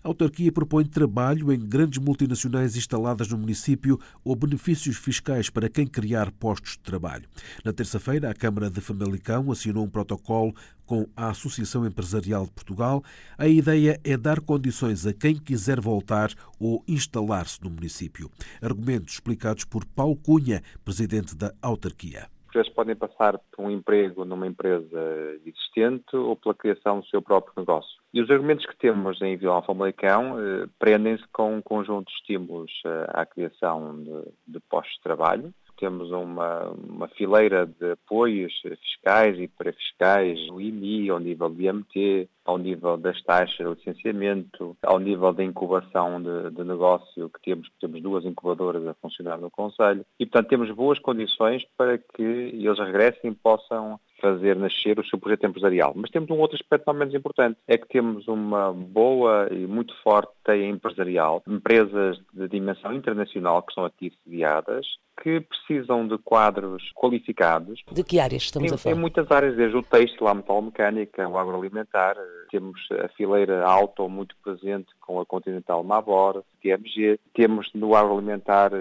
a 0.05 0.07
autarquia 0.07 0.51
propõe 0.51 0.85
trabalho 0.85 1.51
em 1.51 1.57
grandes 1.57 1.97
multinacionais 1.97 2.75
instaladas 2.75 3.27
no 3.27 3.39
município 3.39 3.99
ou 4.23 4.35
benefícios 4.35 4.97
fiscais 4.97 5.49
para 5.49 5.67
quem 5.67 5.87
criar 5.87 6.31
postos 6.31 6.73
de 6.73 6.79
trabalho. 6.79 7.27
Na 7.63 7.73
terça-feira, 7.73 8.29
a 8.29 8.35
Câmara 8.35 8.69
de 8.69 8.79
Famalicão 8.81 9.51
assinou 9.51 9.83
um 9.83 9.89
protocolo 9.89 10.53
com 10.85 11.07
a 11.15 11.29
Associação 11.29 11.87
Empresarial 11.87 12.45
de 12.45 12.51
Portugal. 12.51 13.03
A 13.35 13.47
ideia 13.47 13.99
é 14.03 14.15
dar 14.15 14.39
condições 14.41 15.07
a 15.07 15.13
quem 15.13 15.37
quiser 15.37 15.81
voltar 15.81 16.31
ou 16.59 16.83
instalar-se 16.87 17.63
no 17.63 17.71
município. 17.71 18.29
Argumentos 18.61 19.15
explicados 19.15 19.65
por 19.65 19.83
Paulo 19.85 20.15
Cunha, 20.17 20.34
presidente 20.83 21.35
da 21.35 21.53
autarquia 21.61 22.27
vezes 22.55 22.71
podem 22.71 22.95
passar 22.95 23.37
por 23.51 23.65
um 23.65 23.69
emprego 23.69 24.25
numa 24.25 24.47
empresa 24.47 24.99
existente 25.45 26.15
ou 26.15 26.35
pela 26.35 26.55
criação 26.55 27.01
do 27.01 27.05
seu 27.07 27.21
próprio 27.21 27.53
negócio. 27.57 28.01
E 28.13 28.21
os 28.21 28.31
argumentos 28.31 28.65
que 28.65 28.77
temos 28.77 29.21
em 29.21 29.35
Vila 29.35 29.61
Famalicão 29.61 30.39
eh, 30.39 30.67
prendem-se 30.79 31.23
com 31.33 31.57
um 31.57 31.61
conjunto 31.61 32.07
de 32.07 32.13
estímulos 32.13 32.71
eh, 32.85 33.07
à 33.09 33.25
criação 33.25 34.01
de, 34.01 34.53
de 34.53 34.59
postos 34.69 34.95
de 34.95 35.01
trabalho, 35.01 35.53
temos 35.77 36.11
uma, 36.11 36.69
uma 36.69 37.07
fileira 37.09 37.65
de 37.65 37.91
apoios 37.91 38.53
fiscais 38.61 39.39
e 39.39 39.47
pré-fiscais, 39.47 40.39
o 40.49 40.59
IMI, 40.59 41.09
ao 41.09 41.19
nível 41.19 41.49
do 41.49 41.61
IMT, 41.61 42.29
ao 42.45 42.57
nível 42.57 42.97
das 42.97 43.21
taxas 43.23 43.57
de 43.57 43.63
licenciamento, 43.63 44.77
ao 44.83 44.99
nível 44.99 45.33
da 45.33 45.43
incubação 45.43 46.21
de, 46.21 46.51
de, 46.51 46.63
negócio, 46.63 47.29
que 47.29 47.41
temos, 47.41 47.69
temos 47.81 48.01
duas 48.01 48.25
incubadoras 48.25 48.85
a 48.87 48.93
funcionar 48.95 49.37
no 49.37 49.49
Conselho, 49.49 50.05
e 50.19 50.25
portanto 50.25 50.49
temos 50.49 50.71
boas 50.71 50.99
condições 50.99 51.63
para 51.77 51.97
que 51.97 52.21
eles 52.21 52.77
regressem 52.77 53.31
e 53.31 53.35
possam 53.35 53.99
fazer 54.21 54.55
nascer 54.55 54.99
o 54.99 55.05
seu 55.05 55.19
projeto 55.19 55.45
empresarial. 55.45 55.93
Mas 55.95 56.11
temos 56.11 56.29
um 56.29 56.39
outro 56.39 56.55
aspecto 56.55 56.85
não 56.87 56.93
menos 56.93 57.13
importante, 57.13 57.57
é 57.67 57.77
que 57.77 57.87
temos 57.87 58.27
uma 58.27 58.71
boa 58.71 59.47
e 59.51 59.67
muito 59.67 59.93
forte 60.01 60.31
teia 60.43 60.67
empresarial, 60.67 61.43
empresas 61.47 62.19
de 62.33 62.47
dimensão 62.47 62.93
internacional 62.93 63.61
que 63.63 63.73
são 63.73 63.85
aqui 63.85 64.11
sediadas, 64.23 64.85
que 65.21 65.39
precisam 65.39 66.07
de 66.07 66.17
quadros 66.17 66.91
qualificados. 66.93 67.81
De 67.91 68.03
que 68.03 68.19
áreas 68.19 68.43
estamos 68.43 68.71
em, 68.71 68.75
a 68.75 68.77
falar? 68.77 68.95
Em 68.95 68.99
muitas 68.99 69.31
áreas, 69.31 69.55
desde 69.55 69.77
o 69.77 69.81
têxtil, 69.81 70.27
a 70.27 70.33
metalmecânica, 70.33 71.27
o 71.27 71.37
agroalimentar, 71.37 72.17
temos 72.49 72.79
a 73.03 73.07
fileira 73.09 73.65
auto 73.65 74.07
muito 74.09 74.35
presente 74.43 74.87
com 74.99 75.19
a 75.19 75.25
Continental 75.25 75.83
Mabor, 75.83 76.43
TMG, 76.61 77.19
temos 77.33 77.69
no 77.73 77.95
agroalimentar 77.95 78.71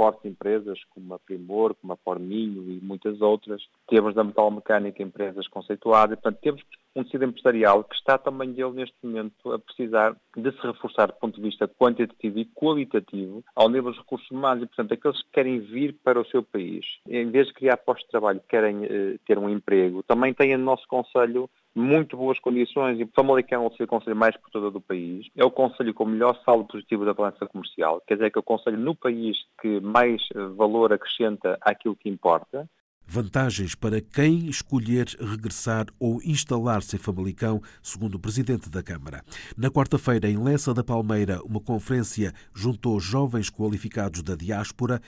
fortes 0.00 0.24
empresas 0.24 0.82
como 0.94 1.12
a 1.12 1.18
Primor, 1.18 1.74
como 1.74 1.92
a 1.92 1.96
Forminho 1.98 2.72
e 2.72 2.80
muitas 2.82 3.20
outras. 3.20 3.62
Temos 3.86 4.14
da 4.14 4.24
Metal 4.24 4.50
Mecânica 4.50 5.02
empresas 5.02 5.46
conceituadas. 5.46 6.18
Portanto, 6.18 6.40
temos 6.40 6.62
um 6.96 7.04
tecido 7.04 7.26
empresarial 7.26 7.84
que 7.84 7.94
está 7.94 8.16
também 8.16 8.48
ele 8.56 8.70
neste 8.70 8.96
momento 9.02 9.52
a 9.52 9.58
precisar 9.58 10.16
de 10.34 10.50
se 10.52 10.66
reforçar 10.66 11.08
do 11.08 11.18
ponto 11.20 11.36
de 11.36 11.42
vista 11.42 11.68
quantitativo 11.68 12.38
e 12.38 12.46
qualitativo 12.46 13.44
ao 13.54 13.68
nível 13.68 13.90
dos 13.90 13.98
recursos 13.98 14.30
humanos 14.30 14.64
e, 14.64 14.66
portanto, 14.66 14.94
aqueles 14.94 15.22
que 15.22 15.30
querem 15.32 15.60
vir 15.60 15.94
para 16.02 16.18
o 16.18 16.24
seu 16.24 16.42
país, 16.42 16.86
em 17.06 17.30
vez 17.30 17.48
de 17.48 17.52
criar 17.52 17.76
postos 17.76 18.06
de 18.06 18.10
trabalho, 18.10 18.40
querem 18.48 18.84
eh, 18.84 19.18
ter 19.26 19.38
um 19.38 19.50
emprego, 19.50 20.02
também 20.02 20.32
têm 20.32 20.56
no 20.56 20.64
nosso 20.64 20.88
Conselho 20.88 21.48
muito 21.74 22.16
boas 22.16 22.38
condições 22.38 22.98
e 22.98 23.08
Famalicão 23.14 23.64
é 23.64 23.84
o 23.84 23.86
conselho 23.86 24.16
mais 24.16 24.34
exportador 24.34 24.70
do 24.70 24.80
país. 24.80 25.26
É 25.36 25.44
o 25.44 25.50
conselho 25.50 25.94
com 25.94 26.04
o 26.04 26.08
melhor 26.08 26.38
saldo 26.44 26.66
positivo 26.66 27.04
da 27.04 27.14
balança 27.14 27.46
comercial, 27.46 28.02
quer 28.06 28.14
dizer 28.14 28.30
que 28.30 28.38
é 28.38 28.40
o 28.40 28.44
conselho 28.44 28.78
no 28.78 28.94
país 28.94 29.36
que 29.60 29.80
mais 29.80 30.22
eh, 30.34 30.38
valor 30.56 30.92
acrescenta 30.92 31.58
àquilo 31.60 31.96
que 31.96 32.08
importa. 32.08 32.68
Vantagens 33.12 33.74
para 33.74 34.00
quem 34.00 34.48
escolher 34.48 35.06
regressar 35.18 35.86
ou 35.98 36.20
instalar-se 36.22 36.94
em 36.94 36.98
Famalicão, 36.98 37.60
segundo 37.82 38.14
o 38.14 38.20
Presidente 38.20 38.70
da 38.70 38.84
Câmara. 38.84 39.24
Na 39.56 39.68
quarta-feira, 39.68 40.28
em 40.28 40.40
Lessa 40.40 40.72
da 40.72 40.84
Palmeira, 40.84 41.40
uma 41.42 41.60
conferência 41.60 42.32
juntou 42.54 43.00
jovens 43.00 43.50
qualificados 43.50 44.22
da 44.22 44.36
diáspora 44.36 45.00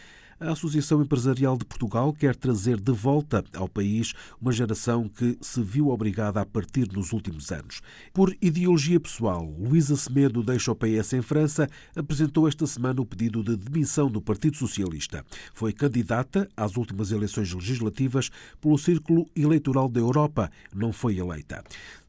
a 0.42 0.52
Associação 0.52 1.00
Empresarial 1.00 1.56
de 1.56 1.64
Portugal 1.64 2.12
quer 2.12 2.34
trazer 2.34 2.80
de 2.80 2.92
volta 2.92 3.44
ao 3.54 3.68
país 3.68 4.12
uma 4.40 4.52
geração 4.52 5.08
que 5.08 5.38
se 5.40 5.62
viu 5.62 5.88
obrigada 5.88 6.40
a 6.40 6.46
partir 6.46 6.90
nos 6.92 7.12
últimos 7.12 7.52
anos. 7.52 7.80
Por 8.12 8.36
ideologia 8.42 8.98
pessoal, 8.98 9.44
Luísa 9.44 9.96
Semedo 9.96 10.42
deixa 10.42 10.72
o 10.72 10.76
PS 10.76 11.12
em 11.12 11.22
França, 11.22 11.68
apresentou 11.94 12.48
esta 12.48 12.66
semana 12.66 13.00
o 13.00 13.06
pedido 13.06 13.42
de 13.42 13.56
demissão 13.56 14.10
do 14.10 14.20
Partido 14.20 14.56
Socialista. 14.56 15.24
Foi 15.54 15.72
candidata 15.72 16.48
às 16.56 16.76
últimas 16.76 17.12
eleições 17.12 17.52
legislativas 17.52 18.30
pelo 18.60 18.76
Círculo 18.78 19.28
Eleitoral 19.36 19.88
da 19.88 20.00
Europa, 20.00 20.50
não 20.74 20.92
foi 20.92 21.18
eleita. 21.18 21.62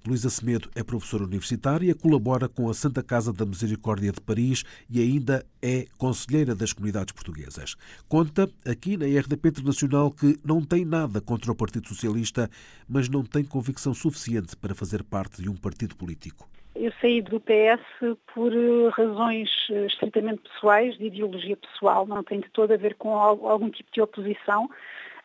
Luísa 0.06 0.30
Semedo 0.30 0.70
é 0.76 0.84
professora 0.84 1.24
universitária, 1.24 1.96
colabora 1.96 2.50
com 2.50 2.70
a 2.70 2.74
Santa 2.74 3.02
Casa 3.02 3.32
da 3.32 3.46
Misericórdia 3.46 4.12
de 4.12 4.20
Paris 4.20 4.66
e 4.89 5.00
ainda 5.00 5.46
é 5.62 5.86
conselheira 5.98 6.54
das 6.54 6.74
comunidades 6.74 7.13
portuguesas. 7.13 7.76
Conta 8.10 8.50
aqui 8.68 8.98
na 8.98 9.06
RDP 9.06 9.48
Internacional 9.48 10.12
que 10.12 10.38
não 10.44 10.62
tem 10.62 10.84
nada 10.84 11.22
contra 11.22 11.54
o 11.54 11.56
Partido 11.56 11.88
Socialista, 11.88 12.50
mas 12.86 13.08
não 13.08 13.24
tem 13.24 13.46
convicção 13.46 13.94
suficiente 13.94 14.58
para 14.58 14.76
fazer 14.76 15.04
parte 15.06 15.42
de 15.42 15.50
um 15.50 15.56
partido 15.56 15.96
político. 15.96 16.50
Eu 16.76 16.92
saí 17.00 17.22
do 17.22 17.39
PS 17.39 18.18
por 18.34 18.52
eh, 18.52 18.89
razões 18.89 19.50
eh, 19.70 19.86
estritamente 19.86 20.42
pessoais, 20.42 20.98
de 20.98 21.06
ideologia 21.06 21.56
pessoal, 21.56 22.06
não 22.06 22.24
tem 22.24 22.42
de 22.42 22.50
todo 22.50 22.74
a 22.74 22.78
ver 22.78 22.96
com 22.96 23.16
algum 23.16 23.70
tipo 23.70 23.89
de 23.94 24.02
oposição 24.02 24.70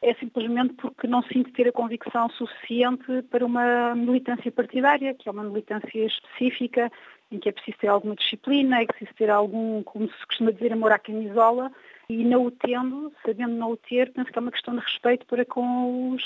é 0.01 0.15
simplesmente 0.15 0.75
porque 0.75 1.07
não 1.07 1.23
sinto 1.23 1.53
ter 1.53 1.69
a 1.69 1.73
convicção 1.73 2.29
suficiente 2.31 3.23
para 3.31 3.45
uma 3.45 3.95
militância 3.95 4.51
partidária, 4.53 5.15
que 5.15 5.29
é 5.29 5.33
uma 5.33 5.43
militância 5.43 6.07
específica, 6.07 6.91
em 7.31 7.39
que 7.39 7.49
é 7.49 7.53
preciso 7.53 7.77
ter 7.79 7.89
alguma 7.89 8.15
disciplina, 8.15 8.81
é 8.81 8.87
preciso 8.87 9.15
ter 9.15 9.31
algum, 9.31 9.83
como 9.83 10.09
se 10.09 10.27
costuma 10.27 10.51
dizer, 10.53 10.73
amor 10.73 10.93
à 10.93 10.99
camisola, 10.99 11.71
e 12.09 12.25
não 12.25 12.47
o 12.47 12.51
tendo, 12.51 13.13
sabendo 13.25 13.55
não 13.55 13.73
o 13.73 13.77
ter, 13.77 14.13
penso 14.13 14.31
que 14.31 14.39
é 14.39 14.41
uma 14.41 14.53
questão 14.53 14.75
de 14.75 14.81
respeito 14.81 15.27
para 15.27 15.45
com 15.45 16.13
os, 16.13 16.23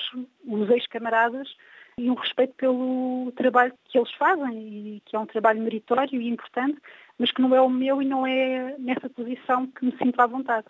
os 0.46 0.70
ex-camaradas 0.70 1.56
e 1.98 2.10
um 2.10 2.14
respeito 2.14 2.54
pelo 2.54 3.32
trabalho 3.36 3.72
que 3.84 3.98
eles 3.98 4.12
fazem, 4.12 4.58
e 4.96 5.02
que 5.04 5.16
é 5.16 5.18
um 5.18 5.26
trabalho 5.26 5.60
meritório 5.60 6.20
e 6.20 6.28
importante, 6.28 6.78
mas 7.18 7.32
que 7.32 7.42
não 7.42 7.54
é 7.54 7.60
o 7.60 7.68
meu 7.68 8.00
e 8.00 8.04
não 8.04 8.26
é 8.26 8.76
nessa 8.78 9.10
posição 9.10 9.66
que 9.66 9.84
me 9.84 9.96
sinto 9.96 10.20
à 10.20 10.26
vontade. 10.26 10.66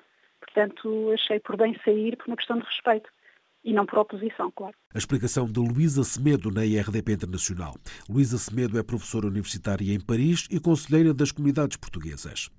Portanto, 0.52 1.10
achei 1.12 1.40
por 1.40 1.56
bem 1.56 1.74
sair 1.84 2.16
por 2.16 2.26
uma 2.28 2.36
questão 2.36 2.58
de 2.58 2.64
respeito 2.64 3.08
e 3.64 3.72
não 3.72 3.86
por 3.86 4.00
oposição, 4.00 4.50
claro. 4.50 4.74
A 4.92 4.98
explicação 4.98 5.46
de 5.46 5.60
Luísa 5.60 6.02
Semedo 6.02 6.50
na 6.50 6.66
IRDP 6.66 7.12
Internacional. 7.12 7.74
Luísa 8.08 8.36
Semedo 8.36 8.78
é 8.78 8.82
professora 8.82 9.28
universitária 9.28 9.94
em 9.94 10.00
Paris 10.00 10.48
e 10.50 10.58
conselheira 10.58 11.14
das 11.14 11.30
comunidades 11.30 11.76
portuguesas. 11.76 12.50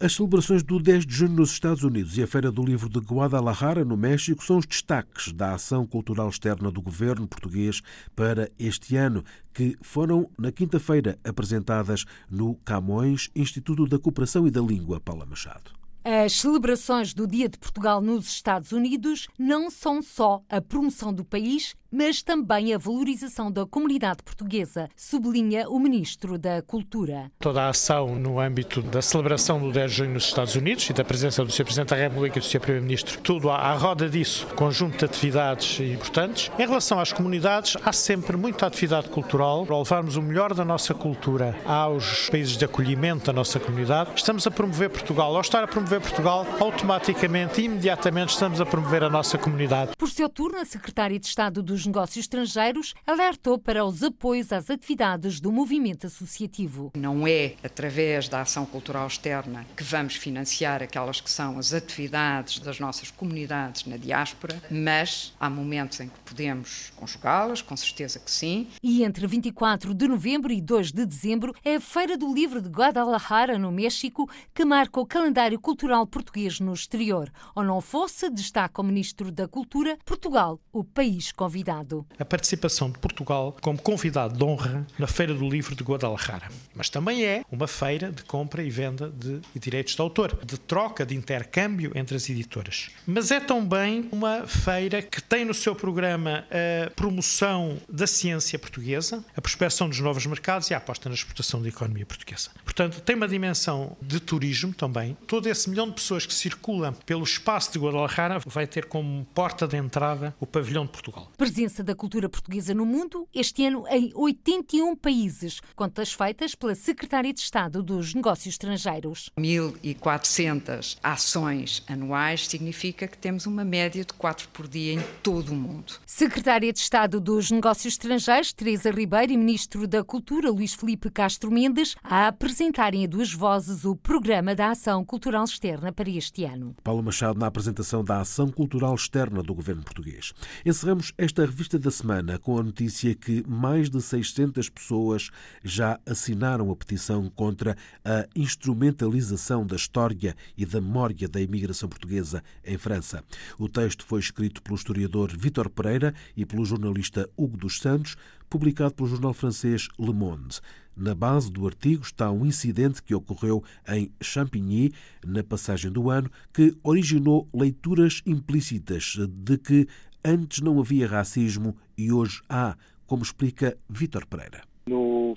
As 0.00 0.14
celebrações 0.14 0.62
do 0.62 0.80
10 0.80 1.06
de 1.06 1.14
junho 1.14 1.36
nos 1.36 1.52
Estados 1.52 1.84
Unidos 1.84 2.16
e 2.16 2.22
a 2.22 2.26
Feira 2.26 2.50
do 2.50 2.64
Livro 2.64 2.88
de 2.88 2.98
Guadalajara, 2.98 3.84
no 3.84 3.96
México, 3.96 4.42
são 4.42 4.56
os 4.56 4.66
destaques 4.66 5.30
da 5.30 5.52
ação 5.52 5.86
cultural 5.86 6.28
externa 6.28 6.70
do 6.70 6.80
governo 6.80 7.28
português 7.28 7.82
para 8.16 8.50
este 8.58 8.96
ano, 8.96 9.22
que 9.52 9.76
foram 9.82 10.30
na 10.38 10.50
quinta-feira 10.50 11.18
apresentadas 11.22 12.06
no 12.30 12.56
Camões, 12.64 13.30
Instituto 13.36 13.86
da 13.86 13.98
Cooperação 13.98 14.46
e 14.46 14.50
da 14.50 14.60
Língua, 14.60 15.00
Paula 15.00 15.26
Machado. 15.26 15.75
As 16.08 16.34
celebrações 16.34 17.12
do 17.12 17.26
Dia 17.26 17.48
de 17.48 17.58
Portugal 17.58 18.00
nos 18.00 18.28
Estados 18.28 18.70
Unidos 18.70 19.26
não 19.36 19.68
são 19.68 20.00
só 20.00 20.40
a 20.48 20.60
promoção 20.60 21.12
do 21.12 21.24
país, 21.24 21.74
mas 21.96 22.22
também 22.22 22.74
a 22.74 22.78
valorização 22.78 23.50
da 23.50 23.64
comunidade 23.64 24.22
portuguesa, 24.22 24.86
sublinha 24.94 25.66
o 25.66 25.78
Ministro 25.78 26.36
da 26.36 26.60
Cultura. 26.60 27.32
Toda 27.38 27.62
a 27.62 27.70
ação 27.70 28.14
no 28.16 28.38
âmbito 28.38 28.82
da 28.82 29.00
celebração 29.00 29.58
do 29.58 29.72
10 29.72 29.90
de 29.90 29.96
junho 29.96 30.12
nos 30.12 30.24
Estados 30.24 30.54
Unidos 30.54 30.90
e 30.90 30.92
da 30.92 31.02
presença 31.02 31.42
do 31.42 31.50
Sr. 31.50 31.64
Presidente 31.64 31.88
da 31.88 31.96
República 31.96 32.36
e 32.36 32.40
do 32.42 32.44
Sr. 32.44 32.60
Primeiro-Ministro, 32.60 33.18
tudo 33.22 33.48
à 33.48 33.72
roda 33.72 34.10
disso, 34.10 34.46
conjunto 34.48 34.98
de 34.98 35.04
atividades 35.06 35.80
importantes. 35.80 36.50
Em 36.58 36.66
relação 36.66 37.00
às 37.00 37.14
comunidades, 37.14 37.78
há 37.82 37.92
sempre 37.94 38.36
muita 38.36 38.66
atividade 38.66 39.08
cultural 39.08 39.64
para 39.64 39.78
levarmos 39.78 40.16
o 40.16 40.22
melhor 40.22 40.52
da 40.52 40.66
nossa 40.66 40.92
cultura 40.92 41.56
aos 41.64 42.28
países 42.28 42.58
de 42.58 42.64
acolhimento 42.66 43.24
da 43.24 43.32
nossa 43.32 43.58
comunidade. 43.58 44.10
Estamos 44.16 44.46
a 44.46 44.50
promover 44.50 44.90
Portugal. 44.90 45.34
Ao 45.34 45.40
estar 45.40 45.64
a 45.64 45.66
promover 45.66 46.02
Portugal, 46.02 46.46
automaticamente, 46.60 47.62
imediatamente, 47.62 48.34
estamos 48.34 48.60
a 48.60 48.66
promover 48.66 49.02
a 49.02 49.08
nossa 49.08 49.38
comunidade. 49.38 49.92
Por 49.96 50.10
seu 50.10 50.28
turno, 50.28 50.58
a 50.58 50.64
Secretária 50.66 51.18
de 51.18 51.26
Estado 51.26 51.62
dos 51.62 51.85
Negócios 51.86 52.24
Estrangeiros 52.24 52.94
alertou 53.06 53.58
para 53.58 53.84
os 53.84 54.02
apoios 54.02 54.52
às 54.52 54.68
atividades 54.68 55.38
do 55.40 55.52
movimento 55.52 56.06
associativo. 56.06 56.90
Não 56.96 57.26
é 57.26 57.54
através 57.62 58.28
da 58.28 58.40
ação 58.40 58.66
cultural 58.66 59.06
externa 59.06 59.64
que 59.76 59.84
vamos 59.84 60.16
financiar 60.16 60.82
aquelas 60.82 61.20
que 61.20 61.30
são 61.30 61.58
as 61.58 61.72
atividades 61.72 62.58
das 62.58 62.80
nossas 62.80 63.10
comunidades 63.10 63.84
na 63.84 63.96
diáspora, 63.96 64.60
mas 64.70 65.34
há 65.38 65.48
momentos 65.48 66.00
em 66.00 66.08
que 66.08 66.18
podemos 66.24 66.92
conjugá-las, 66.96 67.62
com 67.62 67.76
certeza 67.76 68.18
que 68.18 68.30
sim. 68.30 68.66
E 68.82 69.04
entre 69.04 69.26
24 69.26 69.94
de 69.94 70.08
novembro 70.08 70.52
e 70.52 70.60
2 70.60 70.92
de 70.92 71.06
dezembro 71.06 71.54
é 71.64 71.76
a 71.76 71.80
Feira 71.80 72.16
do 72.16 72.32
Livro 72.32 72.60
de 72.60 72.68
Guadalajara, 72.68 73.58
no 73.58 73.70
México, 73.70 74.28
que 74.52 74.64
marca 74.64 75.00
o 75.00 75.06
calendário 75.06 75.60
cultural 75.60 76.06
português 76.06 76.58
no 76.58 76.72
exterior. 76.72 77.30
Ou 77.54 77.62
não 77.62 77.80
fosse, 77.80 78.28
destaca 78.28 78.80
o 78.80 78.84
Ministro 78.84 79.30
da 79.30 79.46
Cultura, 79.46 79.96
Portugal, 80.04 80.58
o 80.72 80.82
país 80.82 81.30
convidado 81.30 81.65
convidado. 81.66 82.06
A 82.18 82.24
participação 82.24 82.90
de 82.90 82.98
Portugal 82.98 83.56
como 83.60 83.80
convidado 83.80 84.36
de 84.36 84.44
honra 84.44 84.86
na 84.98 85.06
Feira 85.06 85.34
do 85.34 85.48
Livro 85.48 85.74
de 85.74 85.82
Guadalajara. 85.82 86.48
Mas 86.74 86.88
também 86.88 87.24
é 87.24 87.42
uma 87.50 87.66
feira 87.66 88.12
de 88.12 88.22
compra 88.22 88.62
e 88.62 88.70
venda 88.70 89.10
de 89.10 89.40
direitos 89.58 89.94
de 89.94 90.00
autor, 90.00 90.38
de 90.44 90.58
troca, 90.58 91.04
de 91.04 91.14
intercâmbio 91.14 91.90
entre 91.94 92.16
as 92.16 92.28
editoras. 92.30 92.90
Mas 93.06 93.30
é 93.30 93.40
também 93.40 94.08
uma 94.12 94.46
feira 94.46 95.02
que 95.02 95.20
tem 95.20 95.44
no 95.44 95.54
seu 95.54 95.74
programa 95.74 96.44
a 96.50 96.90
promoção 96.90 97.78
da 97.88 98.06
ciência 98.06 98.58
portuguesa, 98.58 99.24
a 99.34 99.40
prospecção 99.40 99.88
dos 99.88 99.98
novos 100.00 100.24
mercados 100.26 100.70
e 100.70 100.74
a 100.74 100.76
aposta 100.76 101.08
na 101.08 101.14
exportação 101.14 101.60
da 101.60 101.68
economia 101.68 102.06
portuguesa. 102.06 102.50
Portanto, 102.64 103.00
tem 103.00 103.16
uma 103.16 103.26
dimensão 103.26 103.96
de 104.00 104.20
turismo 104.20 104.72
também. 104.72 105.16
Todo 105.26 105.48
esse 105.48 105.68
milhão 105.68 105.88
de 105.88 105.94
pessoas 105.94 106.26
que 106.26 106.34
circulam 106.34 106.92
pelo 107.04 107.24
espaço 107.24 107.72
de 107.72 107.78
Guadalajara 107.78 108.40
vai 108.46 108.66
ter 108.66 108.84
como 108.84 109.26
porta 109.34 109.66
de 109.66 109.76
entrada 109.76 110.34
o 110.38 110.46
pavilhão 110.46 110.84
de 110.84 110.92
Portugal 110.92 111.30
presença 111.56 111.82
da 111.82 111.94
cultura 111.94 112.28
portuguesa 112.28 112.74
no 112.74 112.84
mundo, 112.84 113.26
este 113.34 113.64
ano 113.64 113.84
em 113.88 114.12
81 114.14 114.94
países, 114.94 115.62
contas 115.74 116.12
feitas 116.12 116.54
pela 116.54 116.74
Secretária 116.74 117.32
de 117.32 117.40
Estado 117.40 117.82
dos 117.82 118.12
Negócios 118.12 118.52
Estrangeiros. 118.52 119.30
1.400 119.38 120.98
ações 121.02 121.82
anuais 121.88 122.46
significa 122.46 123.08
que 123.08 123.16
temos 123.16 123.46
uma 123.46 123.64
média 123.64 124.04
de 124.04 124.12
4 124.12 124.50
por 124.50 124.68
dia 124.68 124.92
em 124.92 125.00
todo 125.22 125.48
o 125.48 125.54
mundo. 125.54 125.94
Secretária 126.04 126.70
de 126.70 126.78
Estado 126.78 127.18
dos 127.18 127.50
Negócios 127.50 127.94
Estrangeiros, 127.94 128.52
Teresa 128.52 128.90
Ribeiro, 128.90 129.32
e 129.32 129.36
Ministro 129.38 129.86
da 129.86 130.04
Cultura, 130.04 130.50
Luís 130.50 130.74
Felipe 130.74 131.08
Castro 131.08 131.50
Mendes, 131.50 131.96
a 132.04 132.28
apresentarem 132.28 133.04
a 133.04 133.08
duas 133.08 133.32
vozes 133.32 133.86
o 133.86 133.96
Programa 133.96 134.54
da 134.54 134.72
Ação 134.72 135.02
Cultural 135.06 135.44
Externa 135.44 135.90
para 135.90 136.10
este 136.10 136.44
ano. 136.44 136.76
Paulo 136.84 137.02
Machado, 137.02 137.40
na 137.40 137.46
apresentação 137.46 138.04
da 138.04 138.20
Ação 138.20 138.48
Cultural 138.48 138.94
Externa 138.94 139.42
do 139.42 139.54
Governo 139.54 139.82
Português. 139.82 140.34
Encerramos 140.62 141.14
esta 141.16 141.45
revista 141.46 141.78
da 141.78 141.90
semana 141.90 142.38
com 142.38 142.58
a 142.58 142.62
notícia 142.62 143.14
que 143.14 143.44
mais 143.48 143.88
de 143.88 144.02
600 144.02 144.68
pessoas 144.68 145.30
já 145.64 145.98
assinaram 146.04 146.70
a 146.70 146.76
petição 146.76 147.30
contra 147.30 147.76
a 148.04 148.26
instrumentalização 148.34 149.66
da 149.66 149.76
história 149.76 150.36
e 150.56 150.66
da 150.66 150.80
memória 150.80 151.28
da 151.28 151.40
imigração 151.40 151.88
portuguesa 151.88 152.42
em 152.64 152.76
França. 152.76 153.24
O 153.58 153.68
texto 153.68 154.04
foi 154.04 154.20
escrito 154.20 154.62
pelo 154.62 154.76
historiador 154.76 155.36
Vítor 155.36 155.70
Pereira 155.70 156.14
e 156.36 156.44
pelo 156.44 156.64
jornalista 156.64 157.28
Hugo 157.36 157.56
dos 157.56 157.78
Santos, 157.78 158.16
publicado 158.50 158.94
pelo 158.94 159.08
jornal 159.08 159.32
francês 159.32 159.88
Le 159.98 160.12
Monde. 160.12 160.60
Na 160.96 161.14
base 161.14 161.52
do 161.52 161.66
artigo 161.66 162.02
está 162.02 162.30
um 162.30 162.46
incidente 162.46 163.02
que 163.02 163.14
ocorreu 163.14 163.62
em 163.86 164.10
Champigny, 164.18 164.94
na 165.22 165.44
passagem 165.44 165.92
do 165.92 166.08
ano, 166.08 166.30
que 166.54 166.74
originou 166.82 167.46
leituras 167.52 168.22
implícitas 168.24 169.14
de 169.28 169.58
que 169.58 169.86
antes 170.26 170.60
não 170.60 170.80
havia 170.80 171.06
racismo 171.06 171.76
e 171.96 172.12
hoje 172.12 172.42
há, 172.48 172.76
como 173.06 173.22
explica 173.22 173.78
Vítor 173.88 174.26
Pereira. 174.26 174.62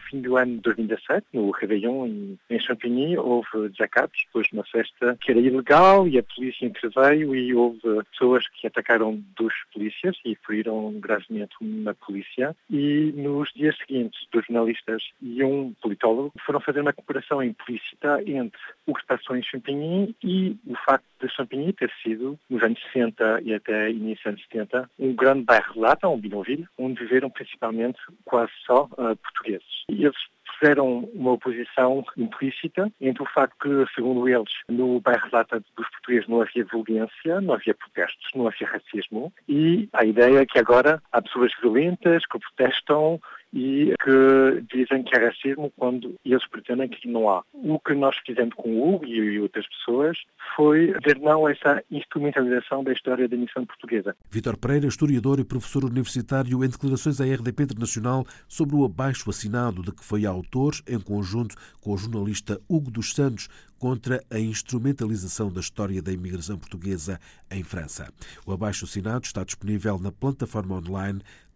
Fim 0.09 0.21
do 0.21 0.37
ano 0.37 0.55
de 0.55 0.61
2017, 0.61 1.27
no 1.33 1.51
Réveillon, 1.51 2.05
em, 2.05 2.39
em 2.49 2.59
Champigny, 2.59 3.17
houve 3.17 3.69
desacatos 3.69 4.19
depois 4.25 4.47
de 4.47 4.53
uma 4.53 4.63
festa 4.65 5.17
que 5.21 5.31
era 5.31 5.39
ilegal 5.39 6.07
e 6.07 6.17
a 6.17 6.23
polícia 6.23 6.65
interveio 6.65 7.35
e 7.35 7.53
houve 7.53 7.79
pessoas 8.11 8.47
que 8.49 8.67
atacaram 8.67 9.21
dos 9.37 9.53
polícias 9.73 10.15
e 10.25 10.35
feriram 10.45 10.93
gravemente 10.99 11.55
uma 11.61 11.93
polícia. 11.93 12.55
E 12.69 13.13
nos 13.15 13.51
dias 13.53 13.77
seguintes, 13.77 14.19
dois 14.31 14.45
jornalistas 14.45 15.03
e 15.21 15.43
um 15.43 15.73
politólogo 15.81 16.33
foram 16.45 16.59
fazer 16.59 16.81
uma 16.81 16.93
comparação 16.93 17.43
implícita 17.43 18.21
entre 18.25 18.59
o 18.85 18.93
que 18.93 19.05
passou 19.05 19.35
em 19.35 19.43
Champigny 19.43 20.15
e 20.23 20.55
o 20.67 20.75
facto 20.85 21.05
de 21.21 21.29
Champigny 21.29 21.73
ter 21.73 21.91
sido, 22.01 22.39
nos 22.49 22.63
anos 22.63 22.79
60 22.93 23.41
e 23.43 23.53
até 23.53 23.89
início 23.89 24.23
dos 24.23 24.25
anos 24.25 24.41
70, 24.51 24.89
um 24.99 25.13
grande 25.13 25.43
bairro 25.43 25.73
de 25.73 25.79
lata, 25.79 26.07
um 26.07 26.17
bidonville, 26.17 26.67
onde 26.77 26.99
viveram 27.01 27.29
principalmente 27.29 27.99
quase 28.25 28.51
só 28.65 28.85
uh, 28.93 29.15
portugueses. 29.17 29.85
E 29.89 30.05
eles 30.05 30.17
fizeram 30.59 31.09
uma 31.13 31.33
oposição 31.33 32.03
implícita 32.17 32.91
entre 32.99 33.23
o 33.23 33.25
facto 33.25 33.55
que, 33.61 33.93
segundo 33.95 34.27
eles, 34.27 34.51
no 34.67 34.99
bairro 34.99 35.29
lata 35.31 35.59
dos 35.59 35.89
portugueses 35.89 36.27
não 36.27 36.41
havia 36.41 36.65
violência, 36.65 37.41
não 37.41 37.53
havia 37.53 37.73
protestos, 37.73 38.29
não 38.35 38.47
havia 38.47 38.67
racismo, 38.67 39.33
e 39.47 39.87
a 39.93 40.03
ideia 40.03 40.39
é 40.39 40.45
que 40.45 40.59
agora 40.59 41.01
há 41.11 41.21
pessoas 41.21 41.51
violentas 41.61 42.25
que 42.25 42.39
protestam 42.39 43.19
e 43.53 43.93
que 44.03 44.61
dizem 44.73 45.03
que 45.03 45.15
é 45.15 45.25
racismo 45.25 45.71
quando 45.75 46.15
eles 46.23 46.47
pretendem 46.49 46.87
que 46.87 47.07
não 47.07 47.29
há. 47.29 47.43
O 47.53 47.79
que 47.79 47.93
nós 47.93 48.15
fizemos 48.25 48.53
com 48.55 48.69
o 48.69 48.95
Hugo 48.95 49.05
e 49.05 49.39
outras 49.39 49.65
pessoas 49.67 50.17
foi 50.55 50.93
dizer 50.99 51.19
não 51.19 51.45
a 51.45 51.51
essa 51.51 51.83
instrumentalização 51.91 52.83
da 52.83 52.93
história 52.93 53.27
da 53.27 53.37
missão 53.37 53.65
portuguesa. 53.65 54.15
Vítor 54.29 54.57
Pereira, 54.57 54.87
historiador 54.87 55.39
e 55.39 55.43
professor 55.43 55.85
universitário, 55.85 56.63
em 56.63 56.69
declarações 56.69 57.19
à 57.19 57.25
RDP 57.25 57.63
Internacional 57.63 58.25
sobre 58.47 58.75
o 58.75 58.85
abaixo 58.85 59.29
assinado 59.29 59.81
de 59.81 59.91
que 59.91 60.03
foi 60.03 60.25
autor, 60.25 60.73
em 60.87 60.99
conjunto 60.99 61.55
com 61.81 61.93
o 61.93 61.97
jornalista 61.97 62.59
Hugo 62.69 62.91
dos 62.91 63.13
Santos, 63.13 63.49
contra 63.79 64.21
a 64.29 64.37
instrumentalização 64.37 65.51
da 65.51 65.61
história 65.61 66.01
da 66.01 66.11
imigração 66.11 66.57
portuguesa 66.57 67.19
em 67.49 67.63
França. 67.63 68.11
O 68.45 68.51
abaixo 68.51 68.85
assinado 68.85 69.25
está 69.25 69.43
disponível 69.43 69.97
na 69.97 70.11
plataforma 70.11 70.75
online 70.75 71.21